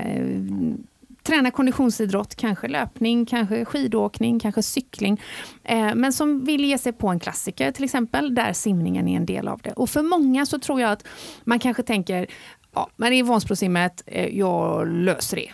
[1.26, 5.20] tränar konditionsidrott, kanske löpning, kanske skidåkning, kanske cykling.
[5.64, 9.26] Eh, men som vill ge sig på en klassiker till exempel, där simningen är en
[9.26, 9.72] del av det.
[9.72, 11.04] Och för många så tror jag att
[11.44, 12.26] man kanske tänker,
[12.74, 15.50] ja, men i Vansbrosimmet, eh, jag löser det.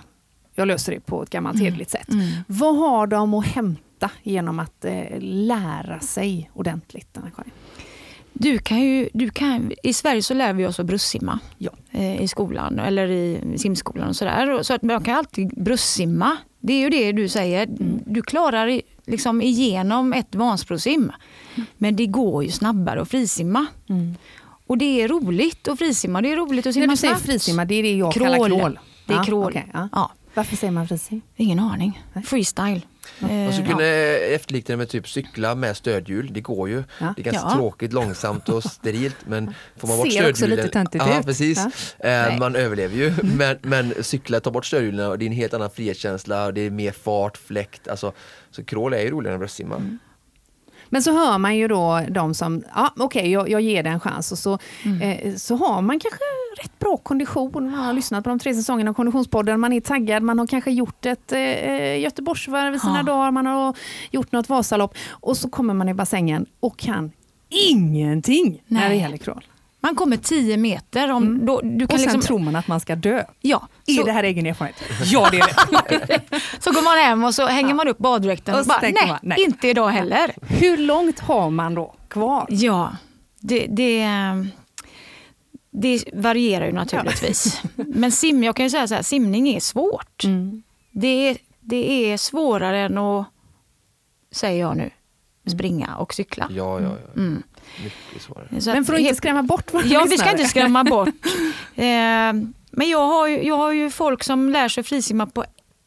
[0.54, 2.08] Jag löser det på ett gammalt hederligt sätt.
[2.46, 7.52] Vad har de att hämta genom att eh, lära sig ordentligt, Anna-Karin?
[8.42, 11.70] Du kan ju, du kan, I Sverige så lär vi oss att bröstsimma Ja.
[11.90, 14.62] eh, i skolan eller i simskolan och sådär.
[14.62, 16.36] Så att man kan alltid bröstsimma.
[16.60, 17.66] Det är ju det du säger.
[18.06, 21.12] Du klarar liksom igenom ett vansbrosim.
[21.78, 23.66] Men det går ju snabbare att frisimma.
[24.66, 26.22] Och det är roligt att frisimma.
[26.22, 27.26] Det är roligt att simma När du säger snabbt.
[27.26, 28.32] frisimma, det är det jag Crawl.
[28.36, 28.78] kallar crawl.
[29.06, 29.44] Det är Ja, crawl.
[29.50, 29.88] okej, ja.
[29.92, 30.12] Ja.
[30.34, 31.20] Varför säger man frisim?
[31.36, 32.02] Ingen aning.
[32.24, 32.80] Freestyle.
[33.22, 33.72] Man skulle ja.
[33.76, 33.84] kunna
[34.34, 36.32] efterlikna det med typ cykla med stödhjul.
[36.32, 36.84] Det går ju.
[37.00, 37.12] Ja.
[37.16, 37.54] Det är ganska Ja.
[37.54, 39.16] tråkigt, långsamt och sterilt.
[39.26, 40.64] Men får man bort Ser också stödhjulen.
[40.64, 41.26] lite töntigt ja, ut.
[41.26, 41.66] Precis.
[41.98, 42.08] Ja.
[42.08, 43.12] Eh, man överlever ju.
[43.22, 46.46] Men, men cykla, ta bort stödhjulen och det är en helt annan frihetskänsla.
[46.46, 47.88] Och det är mer fart, fläkt.
[47.88, 48.12] Alltså,
[48.50, 49.76] så crawl är ju roligare än bröstsimma.
[49.76, 49.98] Mm.
[50.92, 54.00] Men så hör man ju då de som, ja okej jag, jag ger det en
[54.00, 55.02] chans och så, Mm.
[55.02, 56.18] eh, så har man kanske
[56.62, 57.50] rätt bra kondition.
[57.54, 60.70] Man har lyssnat på de tre säsongerna av Konditionspodden, man är taggad, man har kanske
[60.70, 63.02] gjort ett eh, Göteborgsvarv i sina Ja.
[63.02, 63.76] dagar, man har
[64.10, 67.12] gjort något Vasalopp och så kommer man i bassängen och kan
[67.48, 68.98] ingenting när det Nej.
[68.98, 69.44] gäller crawl.
[69.82, 71.10] Man kommer 10 meter.
[71.10, 71.84] Om, då, du kan Mm.
[71.84, 73.24] Och sen liksom, tror man att man ska dö.
[73.40, 74.82] ja, Är så, det här egen erfarenhet?
[75.04, 75.46] Ja det är
[76.06, 76.20] det.
[76.58, 79.18] så går man hem och så hänger man upp baddräkten Och och bara, nej, man,
[79.22, 79.40] nej.
[79.40, 80.34] inte idag heller.
[80.42, 82.46] Hur långt har man då kvar?
[82.48, 82.96] Ja,
[83.40, 84.08] det, det,
[85.70, 87.62] det varierar ju naturligtvis.
[87.74, 90.24] Men sim, jag kan ju säga så här, simning är svårt.
[90.24, 90.62] Mm.
[90.90, 93.26] Det, är, det är svårare än att,
[94.32, 94.90] säger jag nu,
[95.46, 96.46] springa och cykla.
[96.50, 97.12] Ja, ja, ja.
[97.22, 97.42] Mm.
[97.84, 98.48] Mycket svårare.
[98.50, 101.08] Men för att inte skrämma bort våra Ja, vi ska inte skrämma bort.
[101.74, 102.32] Eh,
[102.74, 105.44] men jag har, ju, jag har ju folk som lär sig frisimma på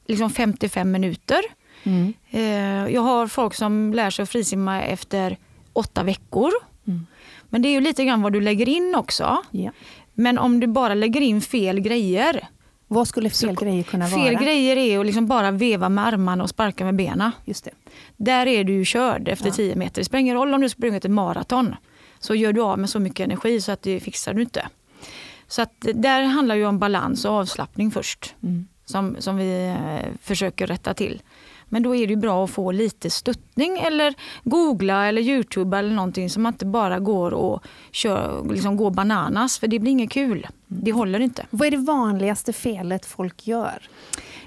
[0.07, 1.41] liksom 55 minuter.
[1.83, 2.13] Mm.
[2.31, 5.37] Eh, jag har folk som lär sig frisimma efter
[5.73, 6.51] åtta veckor.
[6.87, 7.05] Mm.
[7.49, 9.43] Men det är ju lite grann vad du lägger in också.
[9.51, 9.71] Ja.
[10.13, 12.47] Men om du bara lägger in fel grejer.
[12.87, 14.43] Vad skulle fel grejer kunna Fel vara?
[14.43, 17.31] grejer är att liksom bara veva med armarna och sparka med benen.
[17.45, 17.71] Just det.
[18.17, 19.53] Där är du ju körd efter Ja.
[19.53, 20.01] 10 meter.
[20.01, 21.75] Det spelar ingen roll om du springer ett maraton.
[22.19, 24.67] Så gör du av med så mycket energi så att det fixar du inte.
[25.47, 28.35] Så att där handlar ju om balans och avslappning först.
[28.43, 28.67] Mm.
[28.85, 31.21] Som, som vi eh, försöker rätta till.
[31.69, 36.29] Men då är det bra att få lite stöttning eller googla eller youtube eller någonting
[36.29, 39.59] som man inte bara går och kör, liksom går bananas.
[39.59, 40.47] För det blir inget kul.
[40.67, 41.45] Det håller inte.
[41.49, 43.89] Vad är det vanligaste felet folk gör?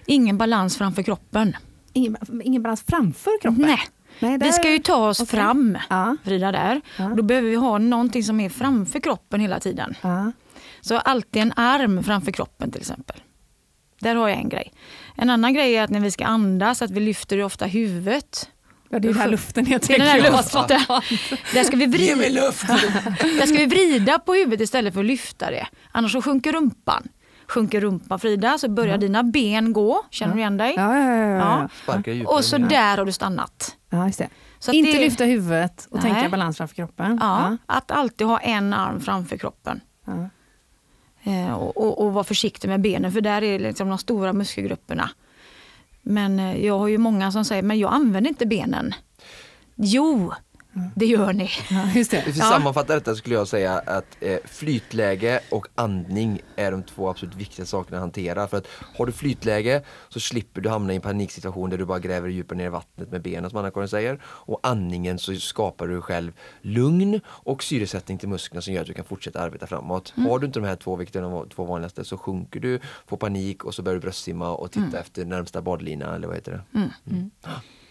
[0.06, 1.56] Ingen balans framför kroppen.
[1.92, 3.62] Ingen, ingen balans framför kroppen?
[3.62, 3.78] Nej.
[4.20, 5.38] Nej, där- Vi ska ju ta oss Okej.
[5.40, 6.16] fram, Ja.
[6.24, 6.80] Frida, där.
[6.98, 7.04] Ja.
[7.16, 9.94] Då behöver vi ha någonting som är framför kroppen hela tiden.
[10.02, 10.32] Ja.
[10.80, 13.16] Så alltid en arm framför kroppen till exempel.
[14.00, 14.72] Där har jag en grej.
[15.16, 18.50] En annan grej är att när vi ska andas, att vi lyfter ofta huvudet.
[18.90, 19.98] Ja, det är den här luften jag Det är tänker.
[20.14, 20.68] den här luften.
[21.54, 22.66] Där ska, vi vrida, luft!
[23.20, 25.66] där ska vi vrida på huvudet istället för att lyfta det.
[25.92, 27.08] Annars så sjunker rumpan.
[27.48, 30.02] Sjunker rumpan Frida så börjar dina ben gå.
[30.10, 30.74] Känner du igen dig?
[30.76, 32.28] Ja, ja, ja, ja, ja.
[32.28, 33.76] Och så där har du stannat.
[33.90, 34.28] ja just det.
[34.58, 36.12] Så Inte det- lyfta huvudet och Nej.
[36.12, 37.18] tänka balans framför kroppen.
[37.20, 39.80] Ja, Att alltid ha en arm framför kroppen.
[40.06, 40.28] Ja.
[41.28, 45.10] Eh, och, och, vara försiktig med benen för där är liksom de stora muskelgrupperna.
[46.02, 48.94] Men eh, jag har ju många som säger, men jag använder inte benen.
[49.74, 50.32] Jo,
[50.94, 51.50] det gör ni.
[51.70, 52.22] Ja, just det.
[52.22, 57.10] För att sammanfatta detta skulle jag säga att eh, flytläge och andning är de två
[57.10, 58.48] absolut viktigaste sakerna att hantera.
[58.48, 61.98] För att har du flytläge så slipper du hamna i en paniksituation där du bara
[61.98, 64.20] gräver djupare ner i vattnet med benen som Anna-Karin säger.
[64.24, 68.94] Och andningen så skapar du själv lugn och syresättning till musklerna som gör att du
[68.94, 70.12] kan fortsätta arbeta framåt.
[70.16, 73.16] Har du inte de här två, vilket är de två vanligaste, så sjunker du, får
[73.16, 76.80] panik och så börjar du bröstsimma och titta efter närmsta badlina eller vad heter det?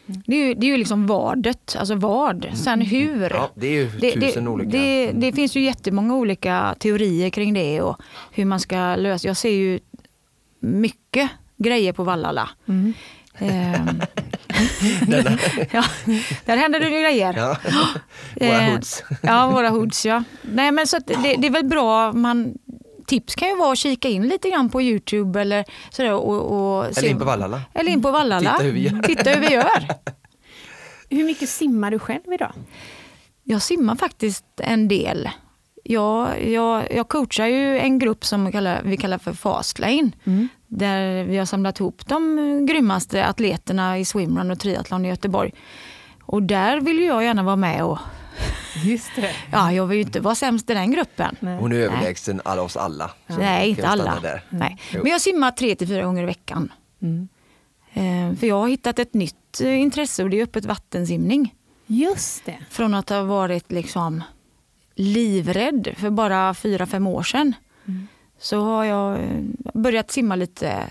[0.08, 2.48] Det är ju, det är ju liksom vadet, alltså vad.
[2.54, 3.30] Sen hur.
[3.30, 4.70] Ja, det är ju tusen det, olika.
[4.70, 9.28] det, det finns ju jättemånga olika teorier kring det och hur man ska lösa.
[9.28, 9.80] Jag ser ju
[10.60, 12.50] mycket grejer på Vallala.
[12.67, 12.93] Mm.
[13.39, 13.88] Ehm,
[15.72, 15.84] ja,
[16.46, 17.34] där händer det ju grejer.
[17.38, 17.58] Ja.
[18.39, 19.04] Våra Eh, hoods.
[19.22, 20.24] Ja, våra hoods ja.
[20.41, 22.54] Nej, men så att det, det är väl bra, man,
[23.08, 26.13] tips kan ju vara att kika in lite grann på Youtube eller sådär.
[26.13, 27.62] Och, och Eller in på Vallala.
[27.74, 28.52] Eller in på Vallala.
[28.52, 29.02] Titta hur vi gör.
[29.02, 29.88] Titta hur vi gör.
[31.10, 32.52] Hur mycket simmar du själv idag?
[33.43, 35.30] Jag simmar faktiskt en del.
[35.84, 40.12] Jag, jag, jag coachar ju en grupp som vi kallar, vi kallar för Fastlane.
[40.24, 40.48] Mm.
[40.67, 45.54] Där vi har samlat ihop de grymmaste atleterna i swimrun och triathlon i Göteborg.
[46.24, 47.98] Och där vill jag gärna vara med och
[48.84, 49.36] Just det.
[49.52, 51.36] ja, jag vill ju inte vara sämst i den gruppen.
[51.40, 51.58] Nej.
[51.58, 53.12] Hon är överlägsen alla oss alla.
[53.28, 54.20] Nej, inte alla.
[54.20, 54.44] Där.
[54.50, 54.78] Nej.
[54.94, 56.72] Men jag simmar tre till fyra gånger i veckan.
[57.02, 57.28] Mm.
[57.94, 61.56] Eh, för jag har hittat ett nytt eh, intresse och det är öppet vattensimning.
[61.88, 62.58] Just det.
[62.70, 64.24] Från att ha varit liksom
[64.96, 67.56] livrädd för bara fyra, fem år sedan.
[67.88, 68.08] Mm.
[68.40, 69.42] Så har jag eh,
[69.74, 70.90] börjat simma lite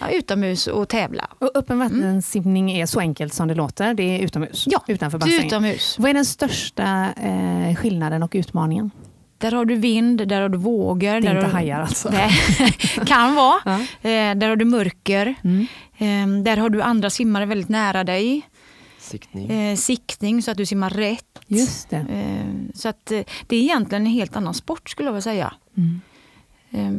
[0.00, 1.28] ja, utomhus och tävla.
[1.38, 3.94] Och öppen vattensimning är så enkelt som det låter.
[3.94, 4.64] Det är utomhus?
[4.66, 5.46] Ja, utanför bassängen.
[5.46, 5.96] utomhus.
[5.98, 8.90] Vad är den största eh, skillnaden och utmaningen?
[9.38, 10.98] Där har du vind, där har du vågor.
[11.00, 11.52] Det är där inte har du...
[11.52, 12.10] hajar alltså?
[12.10, 12.30] Nej,
[13.06, 13.60] kan vara.
[13.64, 13.80] Ja.
[14.10, 15.34] Eh, där har du mörker.
[15.44, 15.66] Mm.
[15.98, 18.42] Eh, där har du andra simmare väldigt nära dig.
[18.98, 19.50] Siktning.
[19.50, 21.40] Eh, siktning så att du simmar rätt.
[21.46, 21.96] Just det.
[21.96, 25.54] Eh, så att eh, det är egentligen en helt annan sport skulle jag vilja säga.
[25.76, 26.00] Mm.
[26.74, 26.90] Eh,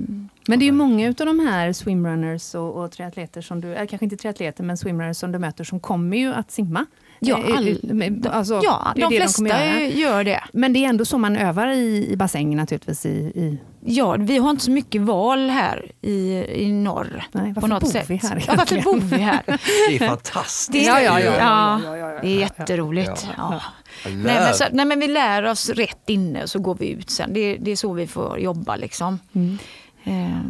[0.48, 3.86] Men det är ju många av de här swimrunners och, och triatleter som du, eller
[3.86, 6.86] kanske inte triatleter, men swimrunners som du möter som kommer ju att simma.
[7.20, 9.80] Ja, Eh, all- ut- med- alltså, ja, är de det flesta göra.
[9.82, 10.44] gör det.
[10.54, 13.06] Men det är ändå så man övar i, i bassäng naturligtvis.
[13.06, 13.58] I, i,
[13.88, 17.24] Ja, vi har inte så mycket val här i, i norr.
[17.32, 18.10] nej, varför på något bor sätt.
[18.10, 19.42] vi här ja, varför bor vi här?
[19.90, 20.72] Det är fantastiskt.
[20.72, 23.28] Det, Ja, ja, ja, ja, ja, ja, ja, det är jätteroligt.
[23.38, 23.62] Ja.
[24.06, 27.10] Nej, men, så, nej, men vi lär oss rätt inne och så går vi ut
[27.10, 27.34] sen.
[27.34, 28.76] Det, det är så vi får jobba.
[28.76, 29.20] Liksom.
[29.34, 29.58] Mm.
[30.04, 30.42] Eh,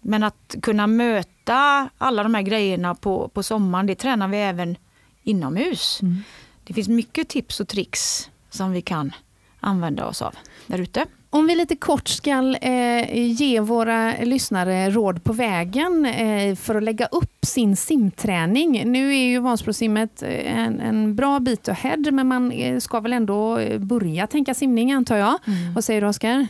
[0.00, 4.76] Men att kunna möta alla de här grejerna på, på sommaren, det tränar vi även
[5.22, 5.98] inomhus.
[6.02, 6.22] Mm.
[6.64, 9.12] Det finns mycket tips och tricks som vi kan
[9.60, 10.34] använda oss av
[10.66, 11.06] där ute.
[11.36, 16.82] Om vi lite kort ska eh, ge våra lyssnare råd på vägen eh, för att
[16.82, 18.92] lägga upp sin simträning.
[18.92, 23.12] Nu är ju Vansbrosimmet eh, en, en bra bit ahead, men man eh, ska väl
[23.12, 25.38] ändå eh, börja tänka simning antar jag.
[25.74, 26.46] Vad säger du Oskar?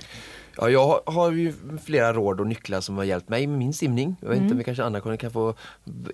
[0.57, 1.53] Ja, jag har ju
[1.85, 4.17] flera råd och nycklar som har hjälpt mig med min simning.
[4.21, 4.45] Jag vet Mm.
[4.45, 5.55] inte om vi kanske Anna-Karin kan få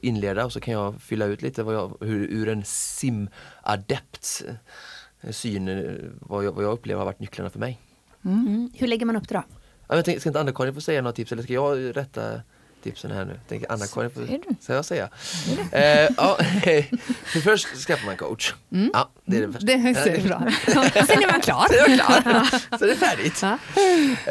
[0.02, 4.42] inleda och så kan jag fylla ut lite vad jag, hur, ur en simadepts
[5.22, 7.78] eh, syn, vad jag, vad jag upplever har varit nycklarna för mig.
[8.24, 8.70] Mm.
[8.74, 9.42] Hur lägger man upp det då?
[9.88, 12.22] Ja, jag tänkte, ska inte Anna-Karin få säga några tips eller ska jag rätta
[12.82, 13.40] tipsen här nu?
[13.48, 14.54] Tänker Anna-Karin få, Säger du?
[14.60, 15.08] ska jag säga?
[15.72, 16.36] Eh, ja,
[17.24, 18.54] för först skaffar man coach.
[18.92, 19.66] Ja, det är det första.
[19.66, 20.42] Det ser bra.
[21.06, 21.66] Sen är man klar.
[21.68, 22.78] Så är jag klar.
[22.78, 23.42] Så är det färdigt.
[23.42, 23.58] Ja.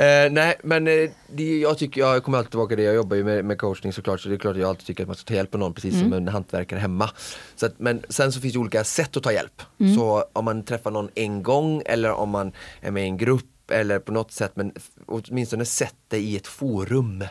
[0.02, 3.16] Eh, nej men eh, det, jag tycker, jag kommer alltid tillbaka till det, jag jobbar
[3.16, 5.16] ju med, med coachning såklart så det är klart att jag alltid tycker att man
[5.16, 7.10] ska ta hjälp av någon precis som en hantverkare hemma.
[7.56, 9.62] Så att, men sen så finns det olika sätt att ta hjälp.
[9.98, 12.52] Så om man träffar någon en gång eller om man
[12.82, 14.74] är med i en grupp eller på något sätt men
[15.06, 17.24] åtminstone sätt dig i ett forum.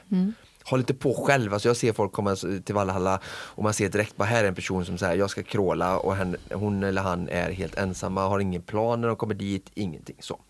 [0.65, 4.17] Håll inte på själv, alltså jag ser folk komma till Valhalla och man ser direkt
[4.17, 7.29] bara här är en person som säger jag ska kråla och hen, hon eller han
[7.29, 10.41] är helt ensamma, har ingen plan när de kommer dit, ingenting så.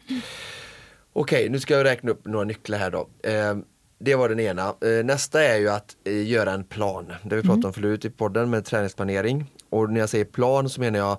[1.13, 3.09] Okej, nu ska jag räkna upp några nycklar här då.
[3.23, 3.57] Eh,
[3.99, 4.75] det var den ena.
[4.81, 7.13] Eh, nästa är ju att eh, göra en plan.
[7.23, 9.53] Det vi pratat om förut i podden med träningsplanering.
[9.71, 11.19] Och när jag säger plan så menar jag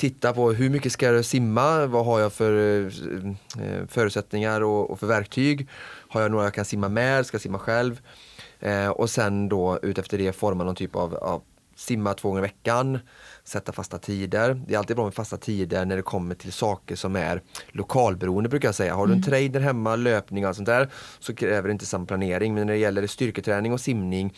[0.00, 5.00] titta på hur mycket ska jag simma, vad har jag för eh, förutsättningar och, och
[5.00, 5.68] för verktyg.
[6.08, 8.00] Har jag några jag kan simma med, ska jag simma själv.
[8.60, 11.42] Eh, och sen då utefter det forma någon typ av, av
[11.76, 12.98] simma två gånger i veckan,
[13.44, 14.62] sätta fasta tider.
[14.66, 18.48] Det är alltid bra med fasta tider när det kommer till saker som är lokalberoende
[18.48, 18.94] brukar jag säga.
[18.94, 22.06] Har du en trader hemma, löpning och allt sånt där så kräver det inte samma
[22.06, 22.54] planering.
[22.54, 24.34] Men när det gäller styrketräning och simning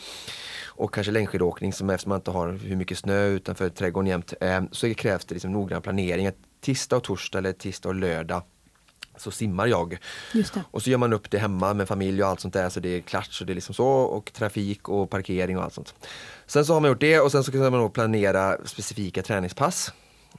[0.82, 4.62] och kanske längdskidåkning som eftersom man inte har hur mycket snö utanför trädgården jämt eh,
[4.70, 6.26] så krävs det liksom noggrann planering.
[6.26, 8.42] Att tisdag och torsdag eller tisdag och lördag
[9.16, 9.98] så simmar jag.
[10.70, 12.88] Och så gör man upp det hemma med familj och allt sånt där så det
[12.88, 15.94] är klart så det är liksom så och trafik och parkering och allt sånt.
[16.46, 19.92] Sen så har man gjort det och sen så kan man då planera specifika träningspass.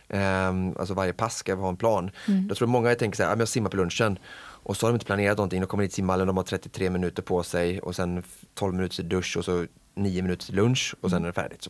[0.09, 2.11] Ehm, alltså varje pass ska ha en plan.
[2.49, 4.19] Jag tror många tänker så här, "Ja, men jag simmar på lunchen
[4.63, 5.61] och så har de inte planerat någonting.
[5.61, 9.37] De kommer till simhallen, de har 33 minuter på sig och sen 12 minuter dusch
[9.37, 11.63] och så 9 minuter till lunch och sen är det färdigt.
[11.63, 11.69] Så.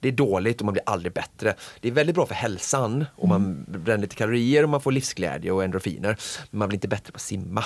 [0.00, 1.54] Det är dåligt och man blir aldrig bättre.
[1.80, 5.50] Det är väldigt bra för hälsan och man bränner lite kalorier och man får livsglädje
[5.50, 6.16] och endorfiner.
[6.50, 7.64] Men man blir inte bättre på att simma.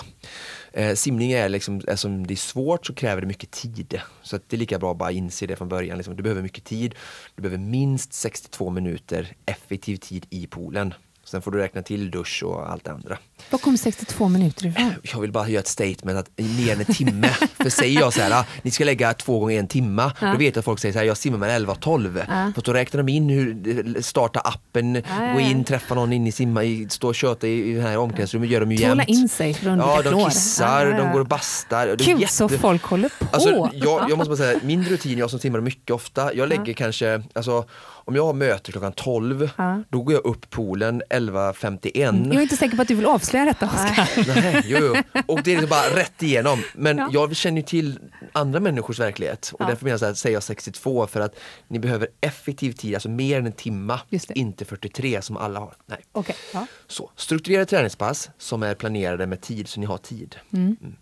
[0.73, 4.01] Eh, simning är liksom, eftersom det är svårt så kräver det mycket tid.
[4.23, 5.99] Så det är lika bra att bara inse det från början.
[5.99, 6.95] Liksom, du behöver mycket tid.
[7.35, 10.95] Du behöver minst 62 minuter effektiv tid i poolen.
[11.31, 13.19] Sen får du räkna till dusch och allt det andra.
[13.51, 14.93] Var kommer 62 minuter ifrån?
[15.03, 17.29] Jag vill bara göra ett statement att mer än en timme.
[17.57, 20.11] För säger jag så här, "Ah, ni ska lägga två gånger en timme.
[20.21, 20.27] Ja.
[20.33, 22.23] Då vet jag att folk säger så här, jag simmar mellan 11 och 12.
[22.29, 22.53] Ja.
[22.55, 26.33] För då räknar de in hur, starta appen, ja, gå in, träffa någon in i
[26.33, 29.09] simma, stå och köta i, i det här omklädningsrummet, gör de ju Tåla jämt.
[29.09, 31.97] in sig att Ja, de kissar, de går och bastar.
[31.99, 33.27] Kul jätte- så folk håller på.
[33.33, 36.73] Alltså, jag, jag måste bara säga, min rutin, jag som simmar mycket ofta, jag lägger
[36.73, 37.65] kanske, alltså
[38.07, 39.83] om jag har möte klockan 12, Ja.
[39.89, 42.27] då går jag upp poolen 11.51.
[42.27, 44.27] jag är inte säker på att du vill avslöja detta Oskar.
[44.43, 45.21] Nej, jo, jo.
[45.27, 46.63] Och det är liksom bara rätt igenom.
[46.75, 47.09] Men Ja.
[47.13, 47.99] jag känner ju till
[48.33, 49.67] andra människors verklighet och Ja.
[49.67, 51.35] därför menar jag säger jag 62 för att
[51.69, 54.01] ni behöver effektiv tid, alltså mer än en timma,
[54.35, 55.75] inte 43 som alla har.
[55.87, 55.99] Nej.
[56.53, 56.67] Ja.
[56.87, 60.37] Så, strukturerade träningspass som är planerade med tid så ni har tid.
[60.53, 60.77] Mm.
[60.81, 60.97] Mm.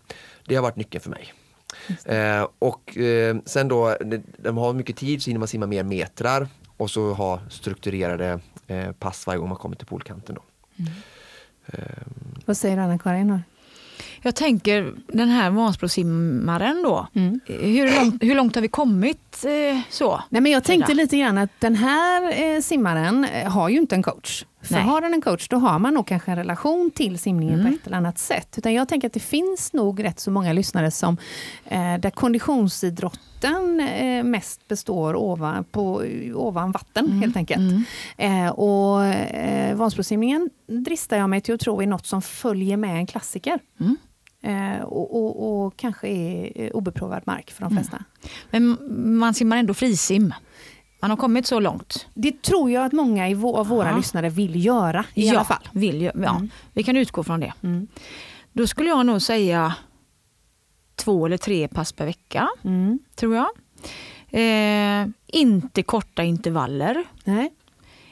[0.47, 1.33] Det har varit nyckeln för mig.
[2.05, 5.83] Eh, och eh, sen då, de, de har mycket tid så hinner man simma mer
[5.83, 6.47] metrar
[6.77, 10.35] och så ha strukturerade eh, pass varje gång man kommer till poolkanten.
[10.35, 10.41] Då.
[12.45, 13.39] Vad säger du Anna-Karin?
[14.21, 17.07] Jag tänker den här Vansbrosimmaren då.
[17.13, 17.39] Mm.
[17.45, 20.23] Hur, långt, hur långt har vi kommit eh, så?
[20.29, 23.95] Nej, men jag tänkte lite grann att den här eh, simmaren eh, har ju inte
[23.95, 24.45] en coach.
[24.65, 24.83] För Nej.
[24.83, 27.71] har den en coach då har man nog kanske en relation till simningen Mm.
[27.71, 28.55] på ett eller annat sätt.
[28.57, 31.17] Utan jag tänker att det finns nog rätt så många lyssnare som
[31.65, 36.03] eh, där konditionsidrotten eh, mest består ovan, på,
[36.33, 37.21] ovan vatten Mm.
[37.21, 37.87] helt enkelt.
[38.17, 42.95] Eh, och eh, Vansbrosimningen dristar jag mig till att tro är något som följer med
[42.97, 43.59] en klassiker.
[43.79, 43.97] Mm.
[44.41, 47.83] Eh, och, och, och kanske är eh, obeprovad mark för de Mm.
[47.83, 48.03] flesta.
[48.51, 48.77] Men
[49.19, 50.33] man simmar ändå frisim.
[51.01, 52.07] Man har kommit så långt.
[52.13, 53.97] Det tror jag att många av våra Ja.
[53.97, 55.69] lyssnare vill göra i ja, alla fall.
[55.71, 56.11] Vill ja.
[56.35, 56.49] Mm.
[56.73, 57.53] Vi kan utgå från det.
[57.63, 57.87] Mm.
[58.53, 59.75] Då skulle jag nog säga
[60.95, 62.99] två eller tre pass per vecka, Mm.
[63.15, 63.47] tror jag.
[64.29, 67.03] Eh, inte korta intervaller.
[67.23, 67.53] Nej.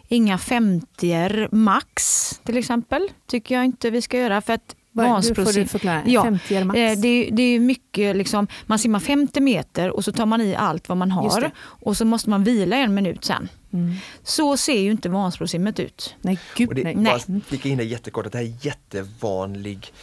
[0.07, 4.41] Inga 50 max till exempel, tycker jag inte vi ska göra.
[4.41, 6.01] För att Vad- Nu får Vansbrosim- du förklara.
[6.05, 6.77] Ja, 50 är max.
[6.79, 10.41] Eh, Det, är- det är mycket, liksom, man simmar 50 meter och så tar man
[10.41, 13.49] i allt vad man har och så måste man vila en minut sen.
[13.73, 13.95] Mm.
[14.23, 16.15] Så ser ju inte Vansbrosimmet ut.
[16.21, 16.95] Nej, gud Och det, nej.
[16.95, 17.21] Nej.
[17.27, 19.93] Bara flika in det jättekort att det här är jättevanlig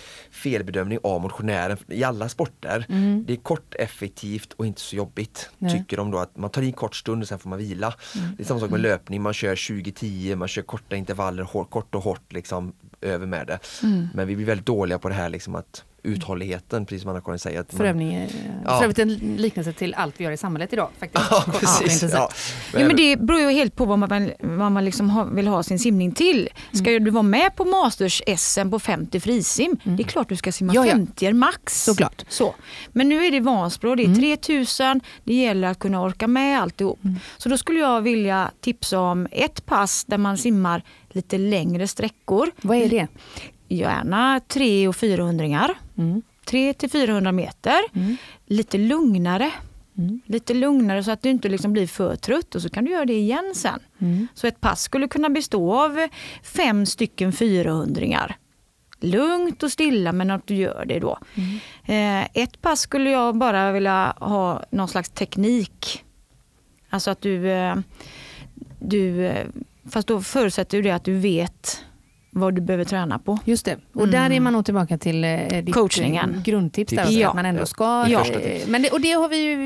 [0.40, 2.86] felbedömning av motionären i alla sporter.
[2.88, 3.24] Mm.
[3.26, 5.50] Det är kort, effektivt och inte så jobbigt.
[5.58, 5.72] Nej.
[5.72, 7.94] Tycker de då att man tar i en kort stund och sen får man vila.
[8.36, 11.94] Det är samma sak med löpning, man kör 20-10, man kör korta intervaller, hår, kort
[11.94, 13.58] och hårt liksom över med det.
[14.14, 17.60] Men vi blir väldigt dåliga på det här liksom att uthålligheten, precis som Anna-Karin säger.
[17.60, 18.30] Att man, övning, eh,
[18.64, 18.76] Ja.
[18.78, 20.88] för övrigt en liknelse till allt vi gör i samhlet idag.
[20.98, 21.26] Faktiskt.
[21.30, 22.02] ja, precis.
[22.12, 22.30] Ja.
[22.72, 25.62] Ja, men det beror ju helt på vad man, vad man liksom ha, vill ha
[25.62, 26.48] sin simning till.
[26.72, 30.74] Ska du vara med på Masters-SM på 50 frisim, det är klart du ska simma
[30.74, 30.92] Ja, ja.
[30.92, 31.84] 50 max.
[31.84, 32.24] Såklart.
[32.28, 32.54] Så.
[32.92, 36.98] Men nu är det Vansbro, det är 3000, det gäller att kunna orka med alltihop.
[37.38, 40.82] Så då skulle jag vilja tipsa om ett pass där man simmar
[41.12, 42.50] lite längre sträckor.
[42.62, 43.06] Vad är det?
[43.70, 46.22] Gärna 3 och 400 Mm.
[46.44, 47.78] 3 till 400 meter.
[47.94, 48.16] Mm.
[48.46, 49.50] Lite lugnare.
[49.98, 50.20] Mm.
[50.26, 53.04] Lite lugnare så att du inte liksom blir för trött och så kan du göra
[53.04, 53.78] det igen sen.
[53.98, 54.28] Mm.
[54.34, 56.08] Så ett pass skulle kunna bestå av
[56.42, 58.34] fem stycken 400
[59.00, 61.18] Lugnt och stilla men att du gör det då.
[61.84, 66.04] Eh, ett pass skulle jag bara vilja ha någon slags teknik.
[66.90, 67.76] Alltså att du, eh,
[68.78, 69.46] du eh,
[69.90, 71.84] fast då förutsätter ju det att du vet
[72.30, 73.38] vad du behöver träna på.
[73.44, 73.76] Just det.
[73.92, 76.34] Och där är man nog tillbaka till eh, ditt Coachningen.
[76.34, 76.92] eh, grundtips.
[76.92, 77.28] Där, Ja.
[77.28, 78.06] att man ändå ska...
[78.08, 78.24] Ja.
[78.26, 79.56] eh, Men det, och det har vi ju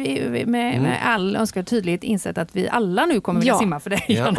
[0.47, 3.59] med, med all önskvärd tydlighet insett att vi alla nu kommer vilja Ja.
[3.59, 4.05] simma för dig.
[4.09, 4.25] Ja.
[4.33, 4.37] Men,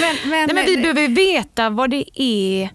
[0.00, 2.68] men, men, Nej, men vi behöver veta vad det är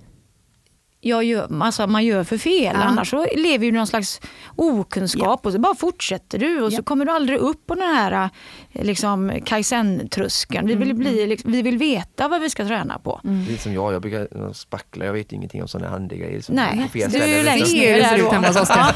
[1.08, 2.76] jag gör, alltså man gör för fel.
[2.80, 2.84] Ja.
[2.84, 4.22] Annars så lever du i någon slags
[4.56, 6.78] okunskap och så bara fortsätter du och Ja.
[6.78, 8.30] så kommer du aldrig upp på den här
[8.74, 10.68] eh, liksom, Kaizen-tröskeln.
[10.68, 13.20] Vi, vill Mm, bli, liksom, vi vill veta vad vi ska träna på.
[13.24, 16.42] Det är som jag, jag brukar spackla, jag vet ingenting om sådana handgrejer.
[16.42, 18.34] Som Nej, du är ju längst ner där då.
[18.70, 18.94] Ja.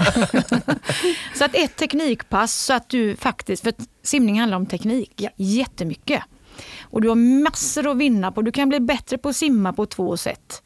[1.36, 5.30] Så att ett teknikpass så att du faktiskt, för simning handlar om teknik Ja.
[5.36, 6.24] jättemycket.
[6.82, 8.42] Och du har massor att vinna på.
[8.42, 10.64] Du kan bli bättre på att simma på två sätt.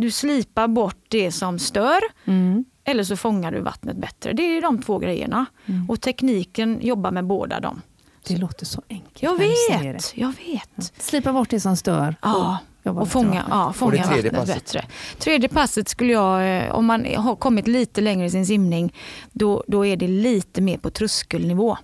[0.00, 2.64] Du slipar bort det som stör Mm.
[2.84, 4.32] eller så fångar du vattnet bättre.
[4.32, 5.46] Det är de två grejerna.
[5.66, 5.90] Mm.
[5.90, 7.82] Och tekniken jobbar med båda dem.
[8.28, 9.22] Det låter så enkelt.
[9.22, 10.92] Jag vet, jag vet.
[10.98, 12.16] Slipa bort det som stör.
[12.22, 13.44] Ja, och fånga, vattnet.
[13.50, 14.54] ja, Och fånga tredje vattnet passet?
[14.64, 14.84] bättre.
[15.18, 18.94] Tredje passet skulle jag, eh, om man har kommit lite längre i sin simning,
[19.32, 21.76] då, då är det lite mer på tröskelnivå.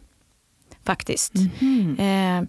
[0.84, 1.34] Faktiskt.
[1.60, 1.96] Mhm.
[1.98, 2.48] Eh,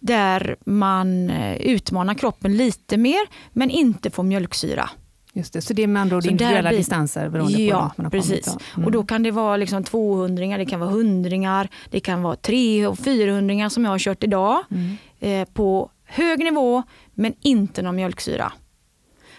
[0.00, 3.20] där man eh, utmanar kroppen lite mer
[3.52, 4.90] men inte får mjölksyra.
[5.34, 7.98] Just det, så det är med andra ord individuella blir- distanser beroende på Ja, långt
[7.98, 8.44] man har precis.
[8.44, 8.62] kommit.
[8.76, 8.86] Mm.
[8.86, 12.88] Och då kan det vara liksom 200 det kan vara hundringar, det kan vara 300
[12.90, 14.62] och 400 som jag har kört idag.
[14.70, 14.96] Mm.
[15.20, 16.82] Eh, på hög nivå
[17.14, 18.52] men inte någon mjölksyra.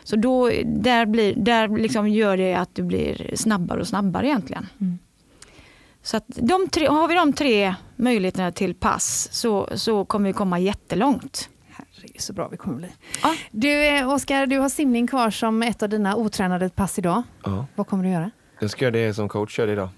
[0.03, 4.67] Så då, där, blir, där liksom gör det att du blir snabbare och snabbare egentligen.
[4.81, 4.99] Mm.
[6.03, 10.33] Så att de tre, har vi de tre möjligheterna till pass så, så kommer vi
[10.33, 11.49] komma jättelångt.
[11.69, 12.87] Herregud så bra vi kommer bli.
[13.23, 13.35] Ja.
[13.51, 17.23] Du eh, Oskar, du har simning kvar som ett av dina otränade pass idag.
[17.43, 17.65] Ja.
[17.75, 18.31] Vad kommer du göra?
[18.59, 19.89] Jag ska göra det som coach körde idag.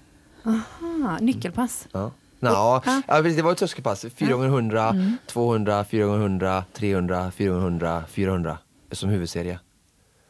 [0.44, 1.88] Ah, nyckelpass.
[1.92, 2.10] Ja.
[2.40, 2.82] Nå, Ja.
[3.22, 4.06] det var ett tröskelpass.
[4.16, 4.94] 4 gånger 100
[5.26, 8.58] 200, 4 gånger 100 300, 400, 400
[8.92, 9.58] som huvudserie.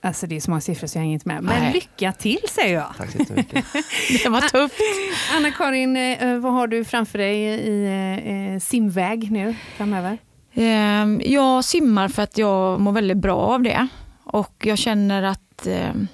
[0.07, 1.43] Alltså det är så många siffror så jag hänger inte med.
[1.43, 1.73] Men Nej.
[1.73, 2.93] lycka till säger jag.
[2.99, 3.65] Tack så jättemycket.
[4.23, 4.81] Det var tufft.
[5.37, 10.19] Anna-Karin, eh, vad har du framför dig i eh, eh, simväg nu framöver?
[10.55, 13.89] Ehm, Jag simmar för att jag mår väldigt bra av det.
[14.25, 16.09] Och jag känner att ehm,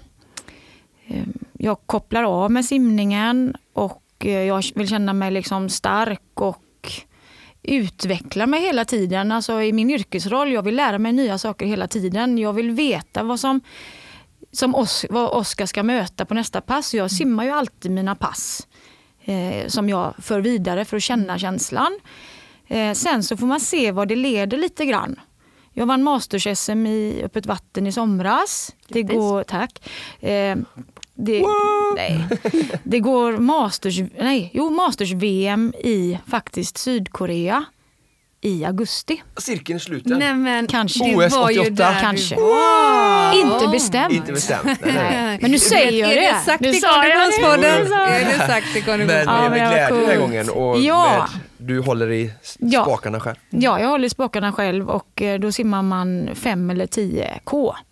[1.06, 6.62] ehm, jag kopplar av med simningen och jag vill känna mig liksom stark och
[7.62, 9.32] utveckla mig hela tiden.
[9.32, 12.38] Alltså i min yrkesroll, jag vill lära mig nya saker hela tiden.
[12.38, 13.60] Jag vill veta vad som
[14.52, 16.94] som Os vad Oskar ska möta på nästa pass.
[16.94, 18.66] Jag simmar ju alltid mina pass
[19.24, 21.98] eh, som jag för vidare för att känna känslan.
[22.66, 25.20] Eh, sen så får man se vad det leder lite grann.
[25.72, 28.74] Jag vann Masters-SM i öppet vatten i somras.
[28.88, 29.88] Det går, tack.
[30.20, 30.56] Eh,
[31.14, 31.44] det,
[31.96, 32.26] nej,
[32.84, 37.64] det går Masters, nej, jo, Masters-VM i faktiskt Sydkorea
[38.44, 39.22] i augusti.
[39.36, 40.18] Cirkeln är sluten.
[40.18, 41.04] Nej, men Kanske.
[41.04, 41.74] det OS var ju 88.
[41.84, 42.36] där du Kanske.
[42.36, 43.34] var.
[43.40, 44.12] Inte bestämt.
[44.14, 44.64] Inte bestämt.
[44.64, 45.38] Nej, nej.
[45.42, 46.20] Men nu säger jag är det.
[46.20, 46.80] det sagt Nu i det.
[46.80, 47.92] Konditionspodden?
[47.92, 48.32] Är det.
[48.38, 49.06] det sagt i Men Konditionspodden?
[49.06, 51.28] Med men vad glädje den här gången och Ja.
[51.32, 53.36] med, du håller i spakarna själv.
[53.50, 57.74] Ja, jag håller i spakarna själv och eh, då simmar man 5 eller 10 K.
[57.74, 57.91] I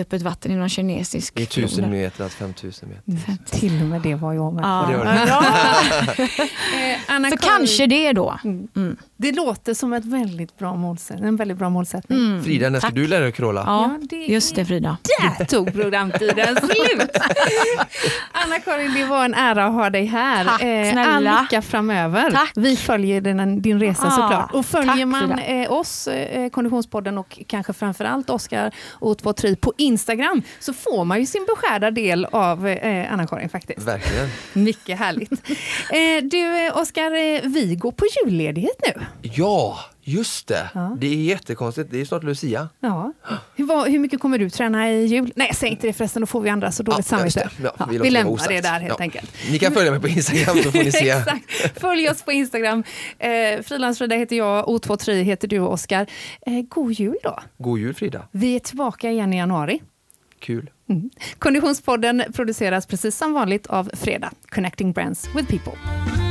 [0.00, 1.90] öppet vatten i någon kinesisk I 1000 flod.
[1.90, 3.58] meter, 5000 meter.
[3.58, 4.86] Till och med det var jag med Ja.
[4.90, 6.28] Det det.
[6.74, 8.38] Eh, Anna Så Karin, kanske det då.
[8.44, 8.96] Mm.
[9.16, 12.18] Det låter som ett väldigt bra målsättning, en väldigt bra målsättning.
[12.18, 12.44] Mm.
[12.44, 12.94] Frida, när ska Tack.
[12.94, 13.62] du lära dig crawla?
[13.66, 14.96] Ja, Ja, det just det Frida.
[15.38, 17.10] Där tog programtiden slut!
[18.32, 20.44] Anna-Karin, det var en ära att ha dig här.
[20.44, 21.30] Tack, Eh, snälla.
[21.36, 22.30] All lycka framöver.
[22.30, 22.52] Tack.
[22.54, 24.52] Vi följer din, din resa Ja, såklart.
[24.54, 25.42] Och följer tack, man Frida.
[25.64, 26.08] eh, oss,
[26.52, 32.24] Konditionspodden och kanske framförallt Oskar O23 på Instagram så får man ju sin beskärda del
[32.24, 33.86] av eh, Anna-Karin faktiskt.
[33.86, 34.28] Verkligen.
[34.52, 35.32] Mycket härligt.
[35.90, 39.06] Eh, du eh, Oskar, eh, vi går på julledighet nu.
[39.22, 40.70] Ja, just det.
[40.74, 40.96] Ja.
[41.00, 41.90] Det är jättekonstigt.
[41.90, 42.68] Det är snart Lucia.
[42.80, 43.12] Ja.
[43.56, 45.32] Hur, vad, hur mycket kommer du träna i jul?
[45.36, 47.48] Nej, säg inte det förresten, då får vi andra så dåligt just samvete.
[47.62, 49.02] Ja, Ja, vi vi lämnar det där helt Ja.
[49.04, 49.32] enkelt.
[49.50, 51.10] Ni kan följa mig på Instagram så får ni se.
[51.10, 51.80] Exakt.
[51.80, 52.84] Följ oss på Instagram.
[53.18, 53.30] Eh,
[53.62, 56.06] Frilansfrida heter jag, O23 heter du Oskar.
[56.46, 57.38] Eh, god jul då.
[57.58, 58.28] God jul Frida.
[58.30, 59.82] Vi är tillbaka igen i januari.
[60.38, 60.70] Kul.
[60.88, 61.10] Mm.
[61.38, 66.23] Konditionspodden produceras precis som vanligt av Freda, Connecting Brands with People.